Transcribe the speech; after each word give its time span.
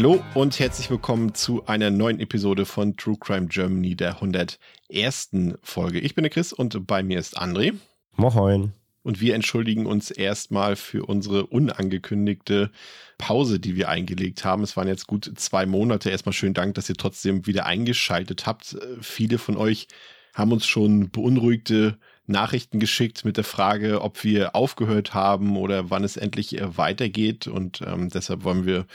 Hallo 0.00 0.24
und 0.32 0.58
herzlich 0.58 0.88
willkommen 0.88 1.34
zu 1.34 1.66
einer 1.66 1.90
neuen 1.90 2.20
Episode 2.20 2.64
von 2.64 2.96
True 2.96 3.18
Crime 3.20 3.48
Germany, 3.48 3.96
der 3.96 4.14
101. 4.14 5.58
Folge. 5.62 6.00
Ich 6.00 6.14
bin 6.14 6.22
der 6.22 6.30
Chris 6.30 6.54
und 6.54 6.86
bei 6.86 7.02
mir 7.02 7.18
ist 7.18 7.38
André. 7.38 7.74
Moin. 8.16 8.72
Und 9.02 9.20
wir 9.20 9.34
entschuldigen 9.34 9.84
uns 9.84 10.10
erstmal 10.10 10.76
für 10.76 11.04
unsere 11.04 11.44
unangekündigte 11.44 12.70
Pause, 13.18 13.60
die 13.60 13.76
wir 13.76 13.90
eingelegt 13.90 14.42
haben. 14.42 14.62
Es 14.62 14.74
waren 14.74 14.88
jetzt 14.88 15.06
gut 15.06 15.30
zwei 15.36 15.66
Monate. 15.66 16.08
Erstmal 16.08 16.32
schönen 16.32 16.54
Dank, 16.54 16.76
dass 16.76 16.88
ihr 16.88 16.96
trotzdem 16.96 17.46
wieder 17.46 17.66
eingeschaltet 17.66 18.46
habt. 18.46 18.78
Viele 19.02 19.36
von 19.36 19.58
euch 19.58 19.86
haben 20.32 20.52
uns 20.52 20.66
schon 20.66 21.10
beunruhigte 21.10 21.98
Nachrichten 22.30 22.80
geschickt 22.80 23.24
mit 23.24 23.36
der 23.36 23.44
Frage, 23.44 24.02
ob 24.02 24.24
wir 24.24 24.54
aufgehört 24.54 25.14
haben 25.14 25.56
oder 25.56 25.90
wann 25.90 26.04
es 26.04 26.16
endlich 26.16 26.58
äh, 26.58 26.76
weitergeht. 26.76 27.46
Und 27.46 27.82
ähm, 27.82 28.08
deshalb 28.08 28.44
wollen 28.44 28.66
wir 28.66 28.86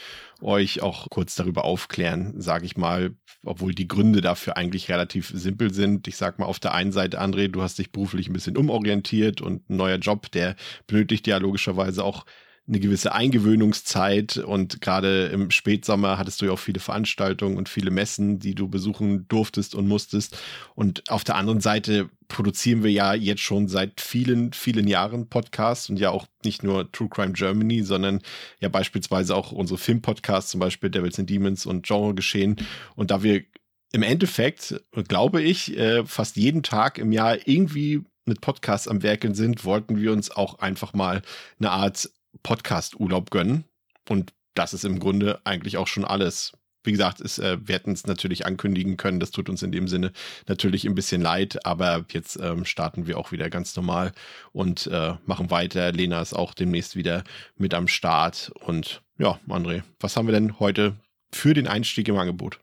euch 0.42 0.82
auch 0.82 1.10
kurz 1.10 1.36
darüber 1.36 1.66
aufklären, 1.66 2.40
sage 2.42 2.66
ich 2.66 2.78
mal, 2.78 3.16
obwohl 3.44 3.74
die 3.74 3.88
Gründe 3.88 4.22
dafür 4.22 4.58
eigentlich 4.58 4.90
relativ 4.90 5.32
simpel 5.34 5.74
sind. 5.74 6.08
Ich 6.08 6.18
sag 6.18 6.40
mal, 6.40 6.46
auf 6.46 6.60
der 6.60 6.74
einen 6.74 6.92
Seite, 6.92 7.22
André, 7.22 7.48
du 7.48 7.62
hast 7.62 7.78
dich 7.78 7.92
beruflich 7.92 8.28
ein 8.28 8.34
bisschen 8.34 8.58
umorientiert 8.58 9.42
und 9.42 9.70
ein 9.70 9.78
neuer 9.78 9.98
Job, 9.98 10.32
der 10.32 10.56
benötigt 10.88 11.28
ja 11.28 11.38
logischerweise 11.38 12.04
auch 12.04 12.26
eine 12.68 12.80
gewisse 12.80 13.14
Eingewöhnungszeit 13.14 14.38
und 14.38 14.82
gerade 14.82 15.28
im 15.28 15.52
Spätsommer 15.52 16.18
hattest 16.18 16.42
du 16.42 16.46
ja 16.46 16.52
auch 16.52 16.60
viele 16.60 16.80
Veranstaltungen 16.80 17.58
und 17.58 17.70
viele 17.70 17.92
Messen, 17.92 18.40
die 18.40 18.56
du 18.56 18.68
besuchen 18.68 19.28
durftest 19.28 19.76
und 19.76 19.88
musstest. 19.88 20.38
Und 20.74 21.04
auf 21.10 21.24
der 21.24 21.36
anderen 21.36 21.62
Seite 21.62 22.10
produzieren 22.28 22.84
wir 22.84 22.92
ja 22.92 23.14
jetzt 23.14 23.42
schon 23.42 23.68
seit 23.68 24.02
vielen, 24.02 24.52
vielen 24.52 24.88
Jahren 24.88 25.30
Podcasts 25.30 25.90
und 25.90 26.00
ja 26.00 26.10
auch 26.10 26.26
nicht 26.44 26.64
nur 26.64 26.92
True 26.92 27.10
Crime 27.10 27.34
Germany, 27.34 27.84
sondern 27.84 28.22
ja 28.60 28.70
beispielsweise 28.70 29.36
auch 29.36 29.52
unsere 29.52 29.78
Filmpodcasts, 29.78 30.50
zum 30.50 30.60
Beispiel 30.60 30.90
Devils 30.90 31.20
and 31.20 31.30
Demons 31.30 31.68
und 31.68 31.86
Genre 31.86 32.16
Geschehen. 32.16 32.56
Und 32.96 33.12
da 33.12 33.22
wir 33.22 33.44
im 33.92 34.02
Endeffekt, 34.02 34.82
glaube 35.08 35.44
ich, 35.44 35.78
äh, 35.78 36.04
fast 36.06 36.36
jeden 36.36 36.64
Tag 36.64 36.98
im 36.98 37.12
Jahr 37.12 37.48
irgendwie 37.48 38.04
mit 38.26 38.42
Podcasts 38.42 38.88
am 38.88 39.04
Werkeln 39.04 39.36
sind, 39.36 39.66
wollten 39.66 39.98
wir 39.98 40.12
uns 40.12 40.32
auch 40.32 40.60
einfach 40.60 40.94
mal 40.94 41.22
eine 41.60 41.70
Art 41.70 42.10
Podcast-Urlaub 42.44 43.32
gönnen. 43.32 43.66
Und 44.10 44.34
das 44.54 44.74
ist 44.74 44.86
im 44.86 45.00
Grunde 45.00 45.40
eigentlich 45.44 45.78
auch 45.78 45.88
schon 45.88 46.06
alles. 46.06 46.54
Wie 46.84 46.92
gesagt, 46.92 47.20
ist, 47.20 47.40
äh, 47.40 47.58
wir 47.62 47.76
hätten 47.76 47.94
es 47.94 48.06
natürlich 48.06 48.46
ankündigen 48.46 48.96
können. 48.96 49.20
Das 49.20 49.32
tut 49.32 49.50
uns 49.50 49.64
in 49.64 49.72
dem 49.72 49.88
Sinne 49.88 50.12
natürlich 50.48 50.86
ein 50.86 50.94
bisschen 50.94 51.22
leid, 51.22 51.66
aber 51.66 52.06
jetzt 52.12 52.40
ähm, 52.40 52.64
starten 52.64 53.08
wir 53.08 53.18
auch 53.18 53.32
wieder 53.32 53.50
ganz 53.50 53.76
normal 53.76 54.12
und 54.52 54.88
äh, 54.88 55.14
machen 55.26 55.50
weiter. 55.50 55.92
Lena 55.92 56.22
ist 56.22 56.34
auch 56.34 56.54
demnächst 56.54 56.96
wieder 56.96 57.24
mit 57.58 57.74
am 57.74 57.88
Start. 57.88 58.52
Und 58.60 59.02
ja, 59.18 59.40
André, 59.50 59.82
was 60.00 60.16
haben 60.16 60.28
wir 60.28 60.34
denn 60.34 60.60
heute 60.60 60.96
für 61.32 61.56
den 61.56 61.68
Einstieg 61.68 62.08
im 62.08 62.18
Angebot? 62.18 62.60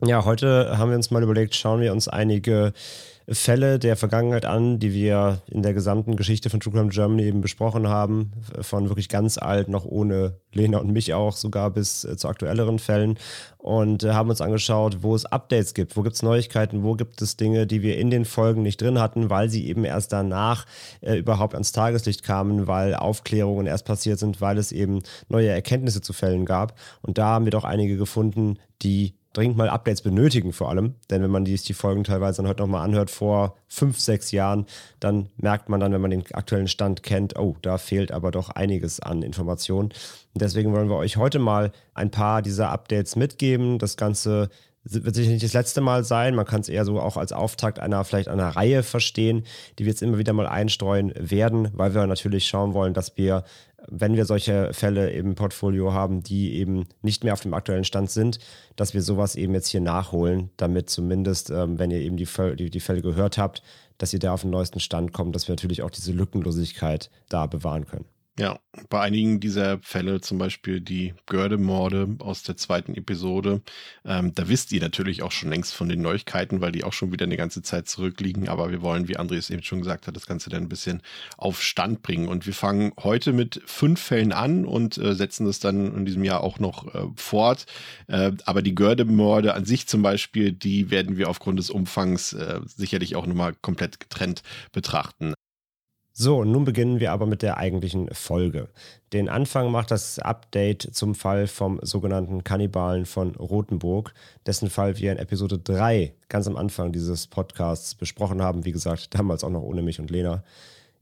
Ja, 0.00 0.24
heute 0.24 0.76
haben 0.76 0.90
wir 0.90 0.96
uns 0.96 1.10
mal 1.10 1.22
überlegt, 1.22 1.54
schauen 1.54 1.80
wir 1.80 1.92
uns 1.92 2.08
einige 2.08 2.72
Fälle 3.28 3.78
der 3.78 3.96
Vergangenheit 3.96 4.44
an, 4.44 4.78
die 4.78 4.92
wir 4.92 5.42
in 5.46 5.62
der 5.62 5.72
gesamten 5.72 6.16
Geschichte 6.16 6.50
von 6.50 6.60
True 6.60 6.74
Crime 6.74 6.90
Germany 6.90 7.24
eben 7.24 7.40
besprochen 7.40 7.88
haben, 7.88 8.32
von 8.60 8.88
wirklich 8.88 9.08
ganz 9.08 9.38
alt, 9.38 9.68
noch 9.68 9.86
ohne 9.86 10.36
Lena 10.52 10.78
und 10.78 10.92
mich 10.92 11.14
auch, 11.14 11.34
sogar 11.34 11.70
bis 11.70 12.04
äh, 12.04 12.16
zu 12.16 12.28
aktuelleren 12.28 12.78
Fällen 12.78 13.18
und 13.56 14.04
äh, 14.04 14.12
haben 14.12 14.28
uns 14.28 14.42
angeschaut, 14.42 14.98
wo 15.02 15.14
es 15.14 15.24
Updates 15.24 15.72
gibt, 15.72 15.96
wo 15.96 16.02
gibt 16.02 16.16
es 16.16 16.22
Neuigkeiten, 16.22 16.82
wo 16.82 16.94
gibt 16.94 17.22
es 17.22 17.38
Dinge, 17.38 17.66
die 17.66 17.80
wir 17.80 17.96
in 17.96 18.10
den 18.10 18.26
Folgen 18.26 18.62
nicht 18.62 18.82
drin 18.82 18.98
hatten, 18.98 19.30
weil 19.30 19.48
sie 19.48 19.66
eben 19.68 19.84
erst 19.84 20.12
danach 20.12 20.66
äh, 21.00 21.16
überhaupt 21.16 21.54
ans 21.54 21.72
Tageslicht 21.72 22.24
kamen, 22.24 22.66
weil 22.66 22.94
Aufklärungen 22.94 23.66
erst 23.66 23.86
passiert 23.86 24.18
sind, 24.18 24.42
weil 24.42 24.58
es 24.58 24.70
eben 24.70 25.02
neue 25.30 25.48
Erkenntnisse 25.48 26.02
zu 26.02 26.12
Fällen 26.12 26.44
gab. 26.44 26.78
Und 27.00 27.16
da 27.16 27.26
haben 27.26 27.46
wir 27.46 27.52
doch 27.52 27.64
einige 27.64 27.96
gefunden, 27.96 28.58
die 28.82 29.14
dringend 29.34 29.58
mal 29.58 29.68
Updates 29.68 30.00
benötigen 30.00 30.52
vor 30.52 30.70
allem. 30.70 30.94
Denn 31.10 31.22
wenn 31.22 31.30
man 31.30 31.44
die, 31.44 31.56
die 31.56 31.74
Folgen 31.74 32.04
teilweise 32.04 32.38
dann 32.38 32.48
heute 32.48 32.62
nochmal 32.62 32.84
anhört 32.84 33.10
vor 33.10 33.56
fünf, 33.68 34.00
sechs 34.00 34.32
Jahren, 34.32 34.66
dann 35.00 35.28
merkt 35.36 35.68
man 35.68 35.80
dann, 35.80 35.92
wenn 35.92 36.00
man 36.00 36.10
den 36.10 36.24
aktuellen 36.32 36.68
Stand 36.68 37.02
kennt, 37.02 37.38
oh, 37.38 37.56
da 37.60 37.76
fehlt 37.76 38.12
aber 38.12 38.30
doch 38.30 38.48
einiges 38.48 39.00
an 39.00 39.22
Informationen. 39.22 39.90
Und 40.32 40.40
deswegen 40.40 40.72
wollen 40.72 40.88
wir 40.88 40.96
euch 40.96 41.16
heute 41.16 41.38
mal 41.38 41.72
ein 41.92 42.10
paar 42.10 42.40
dieser 42.40 42.70
Updates 42.70 43.16
mitgeben. 43.16 43.78
Das 43.78 43.96
Ganze 43.96 44.48
wird 44.84 45.14
sicher 45.14 45.30
nicht 45.30 45.42
das 45.42 45.54
letzte 45.54 45.80
Mal 45.80 46.04
sein. 46.04 46.34
Man 46.34 46.44
kann 46.44 46.60
es 46.60 46.68
eher 46.68 46.84
so 46.84 47.00
auch 47.00 47.16
als 47.16 47.32
Auftakt 47.32 47.78
einer 47.78 48.04
vielleicht 48.04 48.28
einer 48.28 48.48
Reihe 48.48 48.82
verstehen, 48.82 49.44
die 49.78 49.84
wir 49.84 49.90
jetzt 49.90 50.02
immer 50.02 50.18
wieder 50.18 50.32
mal 50.32 50.46
einstreuen 50.46 51.12
werden, 51.16 51.68
weil 51.72 51.94
wir 51.94 52.06
natürlich 52.06 52.46
schauen 52.46 52.74
wollen, 52.74 52.94
dass 52.94 53.16
wir 53.16 53.44
wenn 53.88 54.16
wir 54.16 54.24
solche 54.24 54.72
Fälle 54.72 55.10
im 55.10 55.34
Portfolio 55.34 55.92
haben, 55.92 56.22
die 56.22 56.54
eben 56.54 56.86
nicht 57.02 57.24
mehr 57.24 57.32
auf 57.32 57.40
dem 57.40 57.54
aktuellen 57.54 57.84
Stand 57.84 58.10
sind, 58.10 58.38
dass 58.76 58.94
wir 58.94 59.02
sowas 59.02 59.36
eben 59.36 59.54
jetzt 59.54 59.68
hier 59.68 59.80
nachholen, 59.80 60.50
damit 60.56 60.90
zumindest, 60.90 61.50
ähm, 61.50 61.78
wenn 61.78 61.90
ihr 61.90 62.00
eben 62.00 62.16
die, 62.16 62.28
die, 62.56 62.70
die 62.70 62.80
Fälle 62.80 63.02
gehört 63.02 63.38
habt, 63.38 63.62
dass 63.98 64.12
ihr 64.12 64.18
da 64.18 64.32
auf 64.32 64.42
den 64.42 64.50
neuesten 64.50 64.80
Stand 64.80 65.12
kommt, 65.12 65.34
dass 65.34 65.48
wir 65.48 65.52
natürlich 65.52 65.82
auch 65.82 65.90
diese 65.90 66.12
Lückenlosigkeit 66.12 67.10
da 67.28 67.46
bewahren 67.46 67.86
können. 67.86 68.06
Ja, 68.36 68.58
bei 68.88 69.00
einigen 69.00 69.38
dieser 69.38 69.78
Fälle, 69.78 70.20
zum 70.20 70.38
Beispiel 70.38 70.80
die 70.80 71.14
Görde-Morde 71.26 72.16
aus 72.18 72.42
der 72.42 72.56
zweiten 72.56 72.96
Episode, 72.96 73.62
ähm, 74.04 74.34
da 74.34 74.48
wisst 74.48 74.72
ihr 74.72 74.80
natürlich 74.80 75.22
auch 75.22 75.30
schon 75.30 75.50
längst 75.50 75.72
von 75.72 75.88
den 75.88 76.02
Neuigkeiten, 76.02 76.60
weil 76.60 76.72
die 76.72 76.82
auch 76.82 76.92
schon 76.92 77.12
wieder 77.12 77.26
eine 77.26 77.36
ganze 77.36 77.62
Zeit 77.62 77.88
zurückliegen. 77.88 78.48
Aber 78.48 78.72
wir 78.72 78.82
wollen, 78.82 79.06
wie 79.06 79.16
André 79.18 79.36
es 79.36 79.50
eben 79.50 79.62
schon 79.62 79.78
gesagt 79.78 80.08
hat, 80.08 80.16
das 80.16 80.26
Ganze 80.26 80.50
dann 80.50 80.64
ein 80.64 80.68
bisschen 80.68 81.00
auf 81.36 81.62
Stand 81.62 82.02
bringen. 82.02 82.26
Und 82.26 82.44
wir 82.44 82.54
fangen 82.54 82.92
heute 83.04 83.32
mit 83.32 83.62
fünf 83.66 84.00
Fällen 84.00 84.32
an 84.32 84.64
und 84.64 84.98
äh, 84.98 85.14
setzen 85.14 85.46
das 85.46 85.60
dann 85.60 85.94
in 85.94 86.04
diesem 86.04 86.24
Jahr 86.24 86.42
auch 86.42 86.58
noch 86.58 86.92
äh, 86.92 87.06
fort. 87.14 87.66
Äh, 88.08 88.32
aber 88.46 88.62
die 88.62 88.74
Görde-Morde 88.74 89.54
an 89.54 89.64
sich 89.64 89.86
zum 89.86 90.02
Beispiel, 90.02 90.50
die 90.50 90.90
werden 90.90 91.18
wir 91.18 91.28
aufgrund 91.30 91.60
des 91.60 91.70
Umfangs 91.70 92.32
äh, 92.32 92.60
sicherlich 92.66 93.14
auch 93.14 93.26
nochmal 93.26 93.54
komplett 93.54 94.00
getrennt 94.00 94.42
betrachten. 94.72 95.34
So, 96.16 96.44
nun 96.44 96.64
beginnen 96.64 97.00
wir 97.00 97.10
aber 97.10 97.26
mit 97.26 97.42
der 97.42 97.56
eigentlichen 97.56 98.08
Folge. 98.14 98.68
Den 99.12 99.28
Anfang 99.28 99.72
macht 99.72 99.90
das 99.90 100.20
Update 100.20 100.82
zum 100.92 101.16
Fall 101.16 101.48
vom 101.48 101.80
sogenannten 101.82 102.44
Kannibalen 102.44 103.04
von 103.04 103.34
Rothenburg, 103.34 104.14
dessen 104.46 104.70
Fall 104.70 104.96
wir 104.98 105.10
in 105.10 105.18
Episode 105.18 105.58
3 105.58 106.14
ganz 106.28 106.46
am 106.46 106.54
Anfang 106.54 106.92
dieses 106.92 107.26
Podcasts 107.26 107.96
besprochen 107.96 108.40
haben. 108.40 108.64
Wie 108.64 108.70
gesagt, 108.70 109.12
damals 109.12 109.42
auch 109.42 109.50
noch 109.50 109.62
ohne 109.62 109.82
mich 109.82 109.98
und 109.98 110.08
Lena. 110.08 110.44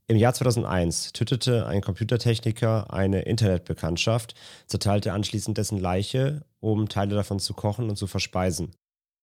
Im 0.06 0.16
Jahr 0.16 0.32
2001 0.32 1.12
tötete 1.12 1.66
ein 1.66 1.82
Computertechniker 1.82 2.90
eine 2.90 3.20
Internetbekanntschaft, 3.20 4.34
zerteilte 4.66 5.12
anschließend 5.12 5.58
dessen 5.58 5.78
Leiche, 5.78 6.40
um 6.60 6.88
Teile 6.88 7.14
davon 7.14 7.38
zu 7.38 7.52
kochen 7.52 7.90
und 7.90 7.96
zu 7.96 8.06
verspeisen. 8.06 8.70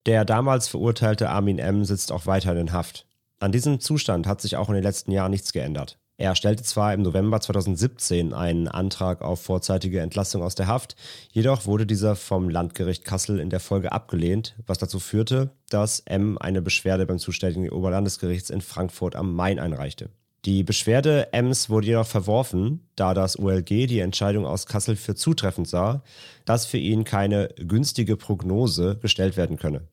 Der 0.05 0.23
damals 0.23 0.67
verurteilte 0.67 1.31
Armin 1.31 1.57
M. 1.57 1.83
sitzt 1.83 2.11
auch 2.11 2.27
weiterhin 2.27 2.59
in 2.59 2.73
Haft. 2.73 3.08
An 3.39 3.53
diesem 3.53 3.79
Zustand 3.79 4.27
hat 4.27 4.41
sich 4.41 4.57
auch 4.57 4.67
in 4.67 4.75
den 4.75 4.83
letzten 4.83 5.11
Jahren 5.11 5.31
nichts 5.31 5.53
geändert. 5.53 5.97
Er 6.17 6.35
stellte 6.35 6.63
zwar 6.63 6.93
im 6.93 7.01
November 7.01 7.39
2017 7.39 8.33
einen 8.33 8.67
Antrag 8.67 9.21
auf 9.21 9.41
vorzeitige 9.41 10.01
Entlassung 10.01 10.43
aus 10.43 10.55
der 10.55 10.67
Haft, 10.67 10.97
jedoch 11.31 11.65
wurde 11.65 11.85
dieser 11.85 12.17
vom 12.17 12.49
Landgericht 12.49 13.05
Kassel 13.05 13.39
in 13.39 13.49
der 13.49 13.61
Folge 13.61 13.93
abgelehnt, 13.93 14.57
was 14.67 14.79
dazu 14.79 14.99
führte, 14.99 15.51
dass 15.69 16.01
M 16.01 16.37
eine 16.37 16.61
Beschwerde 16.61 17.05
beim 17.05 17.19
zuständigen 17.19 17.69
Oberlandesgerichts 17.69 18.49
in 18.49 18.59
Frankfurt 18.59 19.15
am 19.15 19.33
Main 19.33 19.59
einreichte. 19.59 20.09
Die 20.43 20.63
Beschwerde 20.63 21.31
Ems 21.31 21.69
wurde 21.69 21.87
jedoch 21.87 22.07
verworfen, 22.07 22.89
da 22.97 23.13
das 23.13 23.39
OLG 23.39 23.87
die 23.87 23.99
Entscheidung 23.99 24.45
aus 24.45 24.65
Kassel 24.65 24.97
für 24.97 25.15
zutreffend 25.15 25.69
sah, 25.69 26.03
dass 26.43 26.65
für 26.65 26.77
ihn 26.77 27.05
keine 27.05 27.47
günstige 27.57 28.17
Prognose 28.17 28.97
gestellt 29.01 29.37
werden 29.37 29.55
könne. 29.55 29.87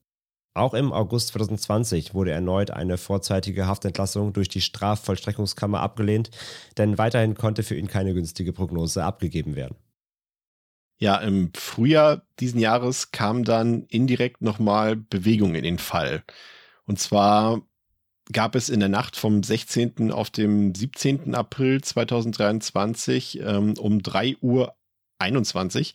Auch 0.56 0.72
im 0.72 0.90
August 0.90 1.28
2020 1.28 2.14
wurde 2.14 2.30
erneut 2.30 2.70
eine 2.70 2.96
vorzeitige 2.96 3.66
Haftentlassung 3.66 4.32
durch 4.32 4.48
die 4.48 4.62
Strafvollstreckungskammer 4.62 5.80
abgelehnt, 5.80 6.30
denn 6.78 6.96
weiterhin 6.96 7.34
konnte 7.34 7.62
für 7.62 7.76
ihn 7.76 7.88
keine 7.88 8.14
günstige 8.14 8.54
Prognose 8.54 9.04
abgegeben 9.04 9.54
werden. 9.54 9.76
Ja, 10.98 11.18
im 11.18 11.50
Frühjahr 11.54 12.22
diesen 12.40 12.58
Jahres 12.58 13.10
kam 13.10 13.44
dann 13.44 13.82
indirekt 13.88 14.40
nochmal 14.40 14.96
Bewegung 14.96 15.54
in 15.54 15.62
den 15.62 15.78
Fall. 15.78 16.24
Und 16.86 16.98
zwar 16.98 17.60
gab 18.32 18.54
es 18.54 18.70
in 18.70 18.80
der 18.80 18.88
Nacht 18.88 19.16
vom 19.16 19.42
16. 19.42 20.10
auf 20.10 20.30
dem 20.30 20.74
17. 20.74 21.34
April 21.34 21.82
2023 21.82 23.40
ähm, 23.40 23.74
um 23.78 24.02
3 24.02 24.38
Uhr 24.40 24.74
21 25.18 25.92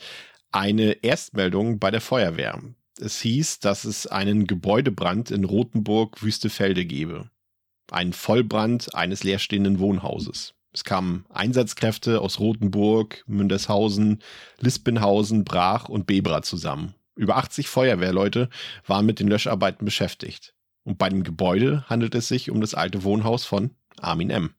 eine 0.51 1.03
Erstmeldung 1.03 1.79
bei 1.79 1.89
der 1.89 2.01
Feuerwehr. 2.01 2.61
Es 3.01 3.19
hieß, 3.19 3.59
dass 3.59 3.83
es 3.83 4.05
einen 4.05 4.45
Gebäudebrand 4.45 5.31
in 5.31 5.43
Rothenburg-Wüstefelde 5.43 6.85
gebe. 6.85 7.31
Ein 7.91 8.13
Vollbrand 8.13 8.93
eines 8.93 9.23
leerstehenden 9.23 9.79
Wohnhauses. 9.79 10.53
Es 10.71 10.83
kamen 10.83 11.25
Einsatzkräfte 11.29 12.21
aus 12.21 12.39
Rothenburg, 12.39 13.23
Mündershausen, 13.25 14.21
Lispenhausen, 14.59 15.43
Brach 15.45 15.89
und 15.89 16.05
Bebra 16.05 16.43
zusammen. 16.43 16.93
Über 17.15 17.37
80 17.37 17.69
Feuerwehrleute 17.69 18.49
waren 18.85 19.07
mit 19.07 19.19
den 19.19 19.27
Löscharbeiten 19.27 19.83
beschäftigt. 19.83 20.53
Und 20.83 20.99
bei 20.99 21.09
dem 21.09 21.23
Gebäude 21.23 21.83
handelt 21.89 22.13
es 22.13 22.27
sich 22.27 22.51
um 22.51 22.61
das 22.61 22.75
alte 22.75 23.03
Wohnhaus 23.03 23.45
von 23.45 23.71
Armin 23.99 24.29
M. 24.29 24.51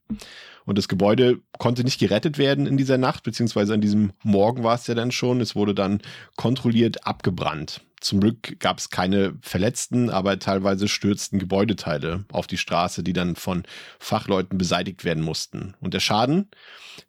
Und 0.64 0.78
das 0.78 0.88
Gebäude 0.88 1.40
konnte 1.58 1.84
nicht 1.84 1.98
gerettet 1.98 2.38
werden 2.38 2.66
in 2.66 2.76
dieser 2.76 2.98
Nacht, 2.98 3.24
beziehungsweise 3.24 3.74
an 3.74 3.80
diesem 3.80 4.12
Morgen 4.22 4.62
war 4.62 4.74
es 4.74 4.86
ja 4.86 4.94
dann 4.94 5.10
schon. 5.10 5.40
Es 5.40 5.56
wurde 5.56 5.74
dann 5.74 6.00
kontrolliert 6.36 7.06
abgebrannt. 7.06 7.80
Zum 8.00 8.20
Glück 8.20 8.58
gab 8.58 8.78
es 8.78 8.90
keine 8.90 9.34
Verletzten, 9.42 10.10
aber 10.10 10.38
teilweise 10.40 10.88
stürzten 10.88 11.38
Gebäudeteile 11.38 12.24
auf 12.32 12.48
die 12.48 12.58
Straße, 12.58 13.04
die 13.04 13.12
dann 13.12 13.36
von 13.36 13.62
Fachleuten 14.00 14.58
beseitigt 14.58 15.04
werden 15.04 15.22
mussten. 15.22 15.74
Und 15.80 15.94
der 15.94 16.00
Schaden, 16.00 16.50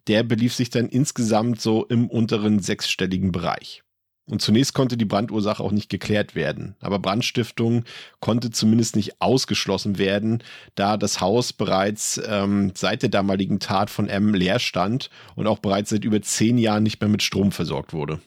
der 0.06 0.22
belief 0.22 0.54
sich 0.54 0.70
dann 0.70 0.88
insgesamt 0.88 1.60
so 1.60 1.84
im 1.84 2.08
unteren 2.08 2.60
sechsstelligen 2.60 3.32
Bereich. 3.32 3.82
Und 4.26 4.40
zunächst 4.40 4.72
konnte 4.72 4.96
die 4.96 5.04
Brandursache 5.04 5.62
auch 5.62 5.70
nicht 5.70 5.90
geklärt 5.90 6.34
werden. 6.34 6.76
Aber 6.80 6.98
Brandstiftung 6.98 7.84
konnte 8.20 8.50
zumindest 8.50 8.96
nicht 8.96 9.20
ausgeschlossen 9.20 9.98
werden, 9.98 10.42
da 10.74 10.96
das 10.96 11.20
Haus 11.20 11.52
bereits 11.52 12.20
ähm, 12.26 12.72
seit 12.74 13.02
der 13.02 13.10
damaligen 13.10 13.60
Tat 13.60 13.90
von 13.90 14.08
M 14.08 14.32
leer 14.32 14.58
stand 14.58 15.10
und 15.36 15.46
auch 15.46 15.58
bereits 15.58 15.90
seit 15.90 16.04
über 16.04 16.22
zehn 16.22 16.56
Jahren 16.56 16.84
nicht 16.84 17.00
mehr 17.00 17.10
mit 17.10 17.22
Strom 17.22 17.52
versorgt 17.52 17.92
wurde. 17.92 18.20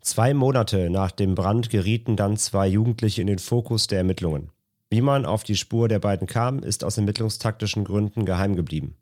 Zwei 0.00 0.34
Monate 0.34 0.90
nach 0.90 1.12
dem 1.12 1.34
Brand 1.34 1.70
gerieten 1.70 2.16
dann 2.16 2.36
zwei 2.36 2.66
Jugendliche 2.66 3.20
in 3.20 3.26
den 3.28 3.38
Fokus 3.38 3.86
der 3.86 3.98
Ermittlungen. 3.98 4.50
Wie 4.88 5.02
man 5.02 5.26
auf 5.26 5.44
die 5.44 5.56
Spur 5.56 5.86
der 5.86 6.00
beiden 6.00 6.26
kam, 6.26 6.60
ist 6.60 6.82
aus 6.82 6.96
ermittlungstaktischen 6.96 7.84
Gründen 7.84 8.24
geheim 8.24 8.56
geblieben. 8.56 8.96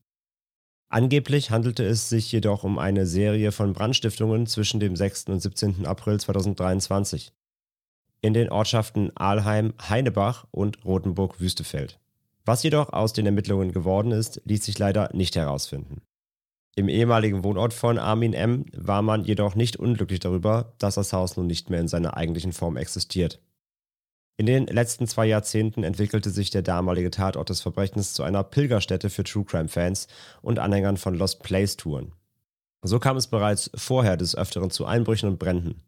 Angeblich 0.90 1.50
handelte 1.50 1.84
es 1.84 2.08
sich 2.08 2.32
jedoch 2.32 2.64
um 2.64 2.78
eine 2.78 3.06
Serie 3.06 3.52
von 3.52 3.74
Brandstiftungen 3.74 4.46
zwischen 4.46 4.80
dem 4.80 4.96
6. 4.96 5.26
und 5.26 5.40
17. 5.40 5.84
April 5.86 6.18
2023 6.18 7.32
in 8.20 8.34
den 8.34 8.48
Ortschaften 8.48 9.12
Aalheim, 9.16 9.74
Heinebach 9.88 10.46
und 10.50 10.84
Rothenburg-Wüstefeld. 10.84 12.00
Was 12.44 12.62
jedoch 12.62 12.92
aus 12.92 13.12
den 13.12 13.26
Ermittlungen 13.26 13.72
geworden 13.72 14.12
ist, 14.12 14.40
ließ 14.44 14.64
sich 14.64 14.78
leider 14.78 15.10
nicht 15.12 15.36
herausfinden. 15.36 16.02
Im 16.74 16.88
ehemaligen 16.88 17.44
Wohnort 17.44 17.74
von 17.74 17.98
Armin 17.98 18.32
M. 18.32 18.64
war 18.72 19.02
man 19.02 19.24
jedoch 19.24 19.54
nicht 19.54 19.76
unglücklich 19.76 20.20
darüber, 20.20 20.72
dass 20.78 20.94
das 20.94 21.12
Haus 21.12 21.36
nun 21.36 21.46
nicht 21.46 21.70
mehr 21.70 21.80
in 21.80 21.88
seiner 21.88 22.16
eigentlichen 22.16 22.52
Form 22.52 22.76
existiert. 22.76 23.40
In 24.40 24.46
den 24.46 24.68
letzten 24.68 25.08
zwei 25.08 25.26
Jahrzehnten 25.26 25.82
entwickelte 25.82 26.30
sich 26.30 26.50
der 26.50 26.62
damalige 26.62 27.10
Tatort 27.10 27.50
des 27.50 27.60
Verbrechens 27.60 28.14
zu 28.14 28.22
einer 28.22 28.44
Pilgerstätte 28.44 29.10
für 29.10 29.24
True 29.24 29.44
Crime 29.44 29.68
Fans 29.68 30.06
und 30.42 30.60
Anhängern 30.60 30.96
von 30.96 31.16
Lost 31.16 31.42
Place 31.42 31.76
Touren. 31.76 32.12
So 32.82 33.00
kam 33.00 33.16
es 33.16 33.26
bereits 33.26 33.68
vorher 33.74 34.16
des 34.16 34.36
Öfteren 34.36 34.70
zu 34.70 34.86
Einbrüchen 34.86 35.28
und 35.28 35.40
Bränden. 35.40 35.82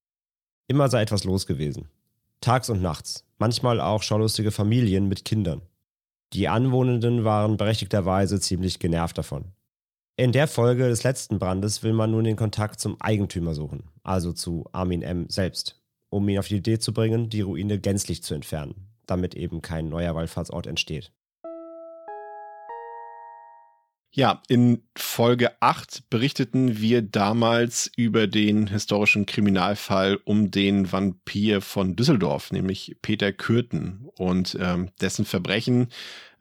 Immer 0.67 0.88
sei 0.88 1.02
etwas 1.02 1.23
los 1.23 1.47
gewesen. 1.47 1.91
Tags 2.41 2.69
und 2.70 2.82
nachts, 2.82 3.25
manchmal 3.38 3.81
auch 3.81 4.02
schaulustige 4.02 4.50
Familien 4.50 5.06
mit 5.06 5.25
Kindern. 5.25 5.62
Die 6.32 6.49
Anwohnenden 6.49 7.23
waren 7.23 7.56
berechtigterweise 7.56 8.41
ziemlich 8.41 8.81
genervt 8.81 9.17
davon. 9.17 9.44
In 10.17 10.32
der 10.32 10.49
Folge 10.49 10.88
des 10.88 11.05
letzten 11.05 11.38
Brandes 11.38 11.85
will 11.85 11.93
man 11.93 12.11
nun 12.11 12.25
den 12.25 12.37
Kontakt 12.37 12.81
zum 12.81 13.00
Eigentümer 13.00 13.55
suchen, 13.55 13.85
also 14.03 14.32
zu 14.32 14.69
Armin 14.73 15.03
M. 15.03 15.26
selbst 15.29 15.80
um 16.11 16.29
ihn 16.29 16.39
auf 16.39 16.49
die 16.49 16.57
Idee 16.57 16.79
zu 16.79 16.93
bringen, 16.93 17.31
die 17.31 17.41
Ruine 17.41 17.79
gänzlich 17.79 18.23
zu 18.23 18.35
entfernen, 18.35 18.89
damit 19.07 19.35
eben 19.35 19.62
kein 19.62 19.89
neuer 19.89 20.15
Wallfahrtsort 20.15 20.67
entsteht. 20.67 21.12
Ja, 24.12 24.43
in 24.49 24.83
Folge 25.00 25.50
8 25.61 26.11
berichteten 26.11 26.81
wir 26.81 27.02
damals 27.02 27.91
über 27.97 28.26
den 28.26 28.67
historischen 28.67 29.26
Kriminalfall 29.26 30.20
um 30.25 30.50
den 30.50 30.93
Vampir 30.93 31.61
von 31.61 31.97
Düsseldorf, 31.97 32.52
nämlich 32.52 32.97
Peter 33.02 33.32
Kürten 33.32 34.08
und 34.17 34.56
ähm, 34.61 34.91
dessen 35.00 35.25
Verbrechen 35.25 35.88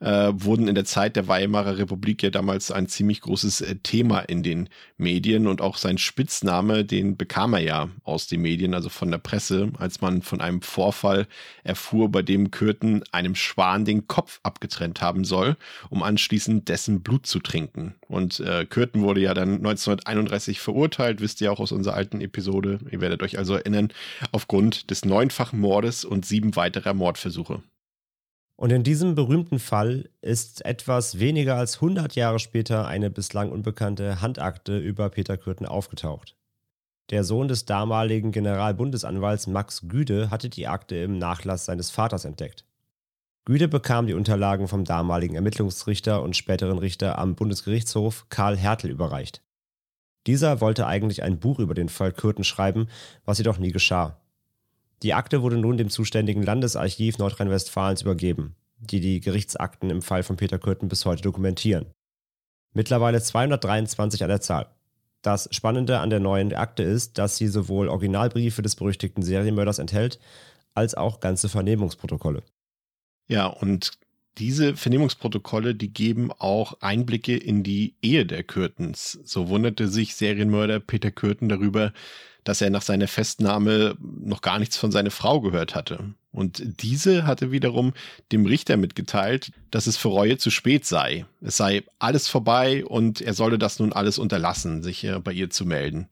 äh, 0.00 0.32
wurden 0.34 0.68
in 0.68 0.74
der 0.74 0.84
Zeit 0.84 1.16
der 1.16 1.28
Weimarer 1.28 1.78
Republik 1.78 2.22
ja 2.22 2.30
damals 2.30 2.70
ein 2.70 2.86
ziemlich 2.86 3.20
großes 3.20 3.60
äh, 3.62 3.76
Thema 3.76 4.20
in 4.20 4.42
den 4.42 4.68
Medien 4.96 5.46
und 5.46 5.60
auch 5.60 5.76
sein 5.76 5.98
Spitzname, 5.98 6.84
den 6.84 7.16
bekam 7.16 7.54
er 7.54 7.60
ja 7.60 7.88
aus 8.04 8.26
den 8.26 8.40
Medien, 8.42 8.74
also 8.74 8.88
von 8.88 9.10
der 9.10 9.18
Presse, 9.18 9.72
als 9.78 10.00
man 10.00 10.22
von 10.22 10.40
einem 10.40 10.62
Vorfall 10.62 11.26
erfuhr, 11.64 12.10
bei 12.10 12.22
dem 12.22 12.50
Kürten 12.50 13.04
einem 13.12 13.34
Schwan 13.34 13.84
den 13.84 14.06
Kopf 14.06 14.40
abgetrennt 14.42 15.00
haben 15.02 15.24
soll, 15.24 15.56
um 15.88 16.02
anschließend 16.02 16.68
dessen 16.68 17.02
Blut 17.02 17.26
zu 17.26 17.40
trinken. 17.40 17.94
Und 18.10 18.40
äh, 18.40 18.66
Kürten 18.66 19.02
wurde 19.02 19.20
ja 19.20 19.34
dann 19.34 19.58
1931 19.58 20.58
verurteilt, 20.58 21.20
wisst 21.20 21.40
ihr 21.40 21.52
auch 21.52 21.60
aus 21.60 21.70
unserer 21.70 21.94
alten 21.94 22.20
Episode. 22.20 22.80
Ihr 22.90 23.00
werdet 23.00 23.22
euch 23.22 23.38
also 23.38 23.54
erinnern, 23.54 23.92
aufgrund 24.32 24.90
des 24.90 25.04
neunfachen 25.04 25.60
Mordes 25.60 26.04
und 26.04 26.26
sieben 26.26 26.56
weiterer 26.56 26.92
Mordversuche. 26.92 27.62
Und 28.56 28.72
in 28.72 28.82
diesem 28.82 29.14
berühmten 29.14 29.60
Fall 29.60 30.10
ist 30.22 30.64
etwas 30.64 31.20
weniger 31.20 31.54
als 31.54 31.76
100 31.76 32.16
Jahre 32.16 32.40
später 32.40 32.88
eine 32.88 33.10
bislang 33.10 33.52
unbekannte 33.52 34.20
Handakte 34.20 34.76
über 34.76 35.08
Peter 35.10 35.36
Kürten 35.36 35.64
aufgetaucht. 35.64 36.36
Der 37.10 37.22
Sohn 37.22 37.46
des 37.46 37.64
damaligen 37.64 38.32
Generalbundesanwalts 38.32 39.46
Max 39.46 39.82
Güde 39.88 40.30
hatte 40.30 40.48
die 40.50 40.66
Akte 40.66 40.96
im 40.96 41.16
Nachlass 41.16 41.64
seines 41.64 41.92
Vaters 41.92 42.24
entdeckt. 42.24 42.64
Güde 43.46 43.68
bekam 43.68 44.06
die 44.06 44.14
Unterlagen 44.14 44.68
vom 44.68 44.84
damaligen 44.84 45.34
Ermittlungsrichter 45.34 46.22
und 46.22 46.36
späteren 46.36 46.78
Richter 46.78 47.18
am 47.18 47.34
Bundesgerichtshof 47.34 48.26
Karl 48.28 48.56
Hertel 48.56 48.90
überreicht. 48.90 49.42
Dieser 50.26 50.60
wollte 50.60 50.86
eigentlich 50.86 51.22
ein 51.22 51.40
Buch 51.40 51.58
über 51.58 51.74
den 51.74 51.88
Fall 51.88 52.12
Kürten 52.12 52.44
schreiben, 52.44 52.88
was 53.24 53.38
jedoch 53.38 53.58
nie 53.58 53.72
geschah. 53.72 54.20
Die 55.02 55.14
Akte 55.14 55.40
wurde 55.40 55.56
nun 55.56 55.78
dem 55.78 55.88
zuständigen 55.88 56.42
Landesarchiv 56.42 57.16
Nordrhein-Westfalens 57.16 58.02
übergeben, 58.02 58.54
die 58.78 59.00
die 59.00 59.20
Gerichtsakten 59.20 59.88
im 59.88 60.02
Fall 60.02 60.22
von 60.22 60.36
Peter 60.36 60.58
Kürten 60.58 60.88
bis 60.88 61.06
heute 61.06 61.22
dokumentieren. 61.22 61.86
Mittlerweile 62.74 63.22
223 63.22 64.22
an 64.22 64.28
der 64.28 64.42
Zahl. 64.42 64.66
Das 65.22 65.48
Spannende 65.54 65.98
an 65.98 66.10
der 66.10 66.20
neuen 66.20 66.54
Akte 66.54 66.82
ist, 66.82 67.16
dass 67.16 67.36
sie 67.36 67.48
sowohl 67.48 67.88
Originalbriefe 67.88 68.60
des 68.60 68.76
berüchtigten 68.76 69.22
Serienmörders 69.22 69.78
enthält, 69.78 70.18
als 70.74 70.94
auch 70.94 71.20
ganze 71.20 71.48
Vernehmungsprotokolle. 71.48 72.42
Ja, 73.30 73.46
und 73.46 73.92
diese 74.38 74.74
Vernehmungsprotokolle, 74.76 75.76
die 75.76 75.92
geben 75.92 76.32
auch 76.32 76.80
Einblicke 76.80 77.36
in 77.36 77.62
die 77.62 77.94
Ehe 78.02 78.26
der 78.26 78.42
Kürtens. 78.42 79.20
So 79.22 79.48
wunderte 79.48 79.86
sich 79.86 80.16
Serienmörder 80.16 80.80
Peter 80.80 81.12
Kürten 81.12 81.48
darüber, 81.48 81.92
dass 82.42 82.60
er 82.60 82.70
nach 82.70 82.82
seiner 82.82 83.06
Festnahme 83.06 83.94
noch 84.00 84.40
gar 84.40 84.58
nichts 84.58 84.76
von 84.76 84.90
seiner 84.90 85.12
Frau 85.12 85.40
gehört 85.40 85.76
hatte. 85.76 86.12
Und 86.32 86.82
diese 86.82 87.24
hatte 87.24 87.52
wiederum 87.52 87.92
dem 88.32 88.46
Richter 88.46 88.76
mitgeteilt, 88.76 89.52
dass 89.70 89.86
es 89.86 89.96
für 89.96 90.08
Reue 90.08 90.36
zu 90.38 90.50
spät 90.50 90.84
sei. 90.84 91.24
Es 91.40 91.56
sei 91.56 91.84
alles 92.00 92.26
vorbei 92.26 92.84
und 92.84 93.20
er 93.20 93.34
solle 93.34 93.58
das 93.58 93.78
nun 93.78 93.92
alles 93.92 94.18
unterlassen, 94.18 94.82
sich 94.82 95.08
bei 95.22 95.32
ihr 95.32 95.50
zu 95.50 95.66
melden. 95.66 96.08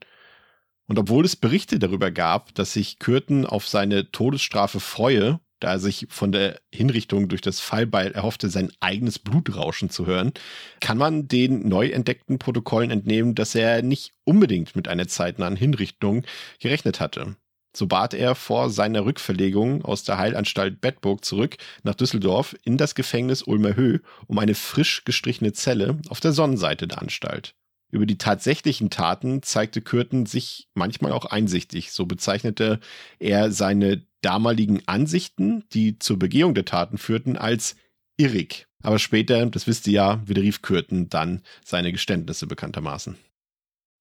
Und 0.86 1.00
obwohl 1.00 1.24
es 1.24 1.34
Berichte 1.34 1.80
darüber 1.80 2.12
gab, 2.12 2.54
dass 2.54 2.74
sich 2.74 3.00
Kürten 3.00 3.44
auf 3.44 3.66
seine 3.66 4.12
Todesstrafe 4.12 4.78
freue, 4.78 5.40
da 5.60 5.72
er 5.72 5.78
sich 5.78 6.06
von 6.08 6.32
der 6.32 6.60
Hinrichtung 6.72 7.28
durch 7.28 7.40
das 7.40 7.60
Fallbeil 7.60 8.12
erhoffte, 8.12 8.50
sein 8.50 8.70
eigenes 8.80 9.18
Blutrauschen 9.18 9.90
zu 9.90 10.06
hören, 10.06 10.32
kann 10.80 10.98
man 10.98 11.28
den 11.28 11.68
neu 11.68 11.88
entdeckten 11.88 12.38
Protokollen 12.38 12.90
entnehmen, 12.90 13.34
dass 13.34 13.54
er 13.54 13.82
nicht 13.82 14.12
unbedingt 14.24 14.76
mit 14.76 14.88
einer 14.88 15.08
zeitnahen 15.08 15.56
Hinrichtung 15.56 16.24
gerechnet 16.60 17.00
hatte. 17.00 17.36
So 17.76 17.86
bat 17.86 18.14
er 18.14 18.34
vor 18.34 18.70
seiner 18.70 19.04
Rückverlegung 19.04 19.84
aus 19.84 20.02
der 20.02 20.18
Heilanstalt 20.18 20.80
Bedburg 20.80 21.24
zurück 21.24 21.56
nach 21.82 21.94
Düsseldorf 21.94 22.56
in 22.64 22.76
das 22.76 22.94
Gefängnis 22.94 23.42
Ulmer 23.42 23.76
Höhe 23.76 24.00
um 24.26 24.38
eine 24.38 24.54
frisch 24.54 25.04
gestrichene 25.04 25.52
Zelle 25.52 25.98
auf 26.08 26.20
der 26.20 26.32
Sonnenseite 26.32 26.88
der 26.88 27.00
Anstalt. 27.00 27.54
Über 27.90 28.04
die 28.04 28.18
tatsächlichen 28.18 28.90
Taten 28.90 29.42
zeigte 29.42 29.80
Kürten 29.80 30.26
sich 30.26 30.68
manchmal 30.74 31.12
auch 31.12 31.24
einsichtig. 31.24 31.92
So 31.92 32.04
bezeichnete 32.06 32.80
er 33.18 33.50
seine 33.50 34.02
damaligen 34.20 34.82
Ansichten, 34.86 35.64
die 35.72 35.98
zur 35.98 36.18
Begehung 36.18 36.54
der 36.54 36.64
Taten 36.64 36.98
führten, 36.98 37.36
als 37.36 37.76
irrig. 38.16 38.66
Aber 38.82 38.98
später, 38.98 39.46
das 39.46 39.66
wisst 39.66 39.86
ihr 39.86 39.94
ja, 39.94 40.28
widerrief 40.28 40.62
Kürten 40.62 41.08
dann 41.08 41.42
seine 41.64 41.92
Geständnisse 41.92 42.46
bekanntermaßen. 42.46 43.16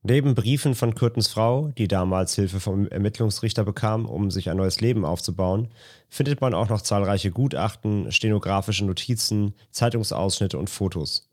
Neben 0.04 0.36
Briefen 0.36 0.76
von 0.76 0.94
Curtins 0.94 1.28
Frau, 1.28 1.70
die 1.78 1.88
damals 1.88 2.36
Hilfe 2.36 2.60
vom 2.60 2.88
Ermittlungsrichter 2.88 3.64
bekam, 3.64 4.06
um 4.06 4.32
sich 4.32 4.50
ein 4.50 4.58
neues 4.58 4.80
Leben 4.80 5.06
aufzubauen, 5.06 5.70
findet 6.08 6.40
man 6.40 6.54
auch 6.54 6.70
noch 6.70 6.82
zahlreiche 6.82 7.32
Gutachten, 7.32 8.12
stenografische 8.12 8.86
Notizen, 8.86 9.56
Zeitungsausschnitte 9.72 10.58
und 10.58 10.70
Fotos. 10.70 11.27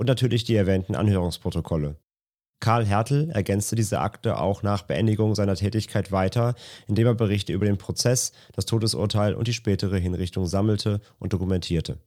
Und 0.00 0.06
natürlich 0.06 0.44
die 0.44 0.56
erwähnten 0.56 0.94
Anhörungsprotokolle. 0.94 1.96
Karl 2.58 2.86
Hertel 2.86 3.28
ergänzte 3.32 3.76
diese 3.76 4.00
Akte 4.00 4.38
auch 4.38 4.62
nach 4.62 4.84
Beendigung 4.84 5.34
seiner 5.34 5.56
Tätigkeit 5.56 6.10
weiter, 6.10 6.54
indem 6.86 7.08
er 7.08 7.14
Berichte 7.14 7.52
über 7.52 7.66
den 7.66 7.76
Prozess, 7.76 8.32
das 8.54 8.64
Todesurteil 8.64 9.34
und 9.34 9.46
die 9.46 9.52
spätere 9.52 9.98
Hinrichtung 9.98 10.46
sammelte 10.46 11.02
und 11.18 11.34
dokumentierte. 11.34 11.98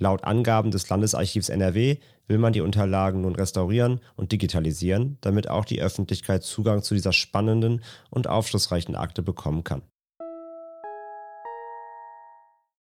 Laut 0.00 0.24
Angaben 0.24 0.72
des 0.72 0.88
Landesarchivs 0.88 1.48
NRW 1.48 1.98
will 2.26 2.38
man 2.38 2.52
die 2.52 2.60
Unterlagen 2.60 3.20
nun 3.20 3.36
restaurieren 3.36 4.00
und 4.16 4.32
digitalisieren, 4.32 5.16
damit 5.20 5.48
auch 5.48 5.64
die 5.64 5.80
Öffentlichkeit 5.80 6.42
Zugang 6.42 6.82
zu 6.82 6.94
dieser 6.94 7.12
spannenden 7.12 7.84
und 8.10 8.26
aufschlussreichen 8.26 8.96
Akte 8.96 9.22
bekommen 9.22 9.62
kann. 9.62 9.82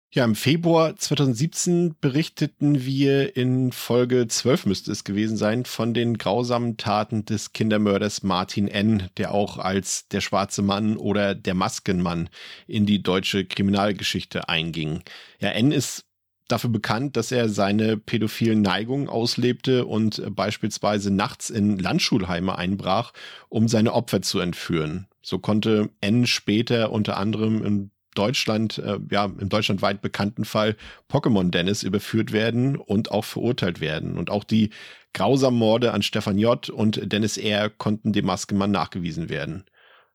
Ja, 0.10 0.24
im 0.24 0.36
Februar 0.36 0.96
2017 0.96 1.96
berichteten 2.00 2.86
wir 2.86 3.36
in 3.36 3.74
Folge 3.74 4.26
12 4.26 4.66
müsste 4.66 4.92
es 4.94 5.04
gewesen 5.04 5.36
sein 5.36 5.66
von 5.66 5.94
den 5.94 6.18
grausamen 6.18 6.78
Taten 6.78 7.26
des 7.26 7.52
Kindermörders 7.52 8.24
Martin 8.24 8.70
N., 8.70 9.10
der 9.18 9.34
auch 9.34 9.58
als 9.58 10.08
der 10.08 10.22
schwarze 10.22 10.62
Mann 10.62 10.96
oder 10.96 11.36
der 11.36 11.56
Maskenmann 11.56 12.30
in 12.68 12.86
die 12.86 13.04
deutsche 13.04 13.44
Kriminalgeschichte 13.44 14.48
einging. 14.48 15.04
Ja, 15.40 15.50
N 15.50 15.74
ist 15.74 16.06
dafür 16.48 16.70
bekannt, 16.70 17.18
dass 17.18 17.34
er 17.34 17.50
seine 17.50 17.98
pädophilen 17.98 18.62
Neigungen 18.62 19.10
auslebte 19.10 19.86
und 19.86 20.24
beispielsweise 20.34 21.12
nachts 21.12 21.50
in 21.50 21.78
Landschulheime 21.78 22.58
einbrach, 22.58 23.12
um 23.50 23.68
seine 23.68 23.92
Opfer 23.92 24.22
zu 24.22 24.40
entführen. 24.40 25.08
So 25.22 25.40
konnte 25.40 25.90
N 26.00 26.26
später 26.26 26.94
unter 26.94 27.18
anderem 27.18 27.62
im 27.66 27.92
Deutschland, 28.18 28.78
äh, 28.80 29.00
ja, 29.12 29.26
im 29.26 29.50
deutschlandweit 29.50 30.02
bekannten 30.02 30.46
Fall 30.46 30.76
Pokémon 31.10 31.52
Dennis 31.52 31.84
überführt 31.84 32.32
werden 32.32 32.76
und 32.76 33.12
auch 33.12 33.26
verurteilt 33.26 33.80
werden. 33.80 34.18
Und 34.18 34.30
auch 34.30 34.44
die 34.44 34.72
grausamen 35.14 35.60
Morde 35.60 35.94
an 35.94 36.02
Stefan 36.02 36.38
J. 36.38 36.70
und 36.70 37.12
Dennis 37.12 37.38
R. 37.38 37.70
konnten 37.70 38.14
dem 38.14 38.26
Maskenmann 38.26 38.72
nachgewiesen 38.72 39.30
werden. 39.30 39.66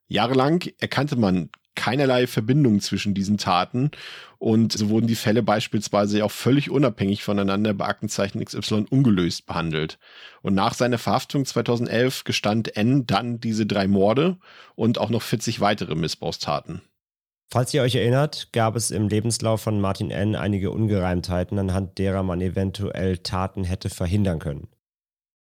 Jahrelang 0.08 0.64
erkannte 0.78 1.16
man 1.16 1.50
keinerlei 1.74 2.26
Verbindung 2.26 2.80
zwischen 2.80 3.14
diesen 3.14 3.38
Taten 3.38 3.90
und 4.38 4.72
so 4.72 4.88
wurden 4.88 5.06
die 5.06 5.14
Fälle 5.14 5.42
beispielsweise 5.42 6.24
auch 6.24 6.30
völlig 6.30 6.68
unabhängig 6.68 7.22
voneinander 7.22 7.74
bei 7.74 7.86
Aktenzeichen 7.86 8.44
XY 8.44 8.86
ungelöst 8.90 9.46
behandelt. 9.46 9.98
Und 10.42 10.54
nach 10.54 10.74
seiner 10.74 10.98
Verhaftung 10.98 11.46
2011 11.46 12.24
gestand 12.24 12.76
N 12.76 13.06
dann 13.06 13.40
diese 13.40 13.66
drei 13.66 13.86
Morde 13.86 14.38
und 14.74 14.98
auch 14.98 15.10
noch 15.10 15.22
40 15.22 15.60
weitere 15.60 15.94
Missbrauchstaten. 15.94 16.82
Falls 17.52 17.74
ihr 17.74 17.82
euch 17.82 17.96
erinnert, 17.96 18.48
gab 18.54 18.76
es 18.76 18.90
im 18.90 19.08
Lebenslauf 19.08 19.60
von 19.60 19.78
Martin 19.78 20.10
N. 20.10 20.36
einige 20.36 20.70
Ungereimtheiten, 20.70 21.58
anhand 21.58 21.98
derer 21.98 22.22
man 22.22 22.40
eventuell 22.40 23.18
Taten 23.18 23.64
hätte 23.64 23.90
verhindern 23.90 24.38
können. 24.38 24.68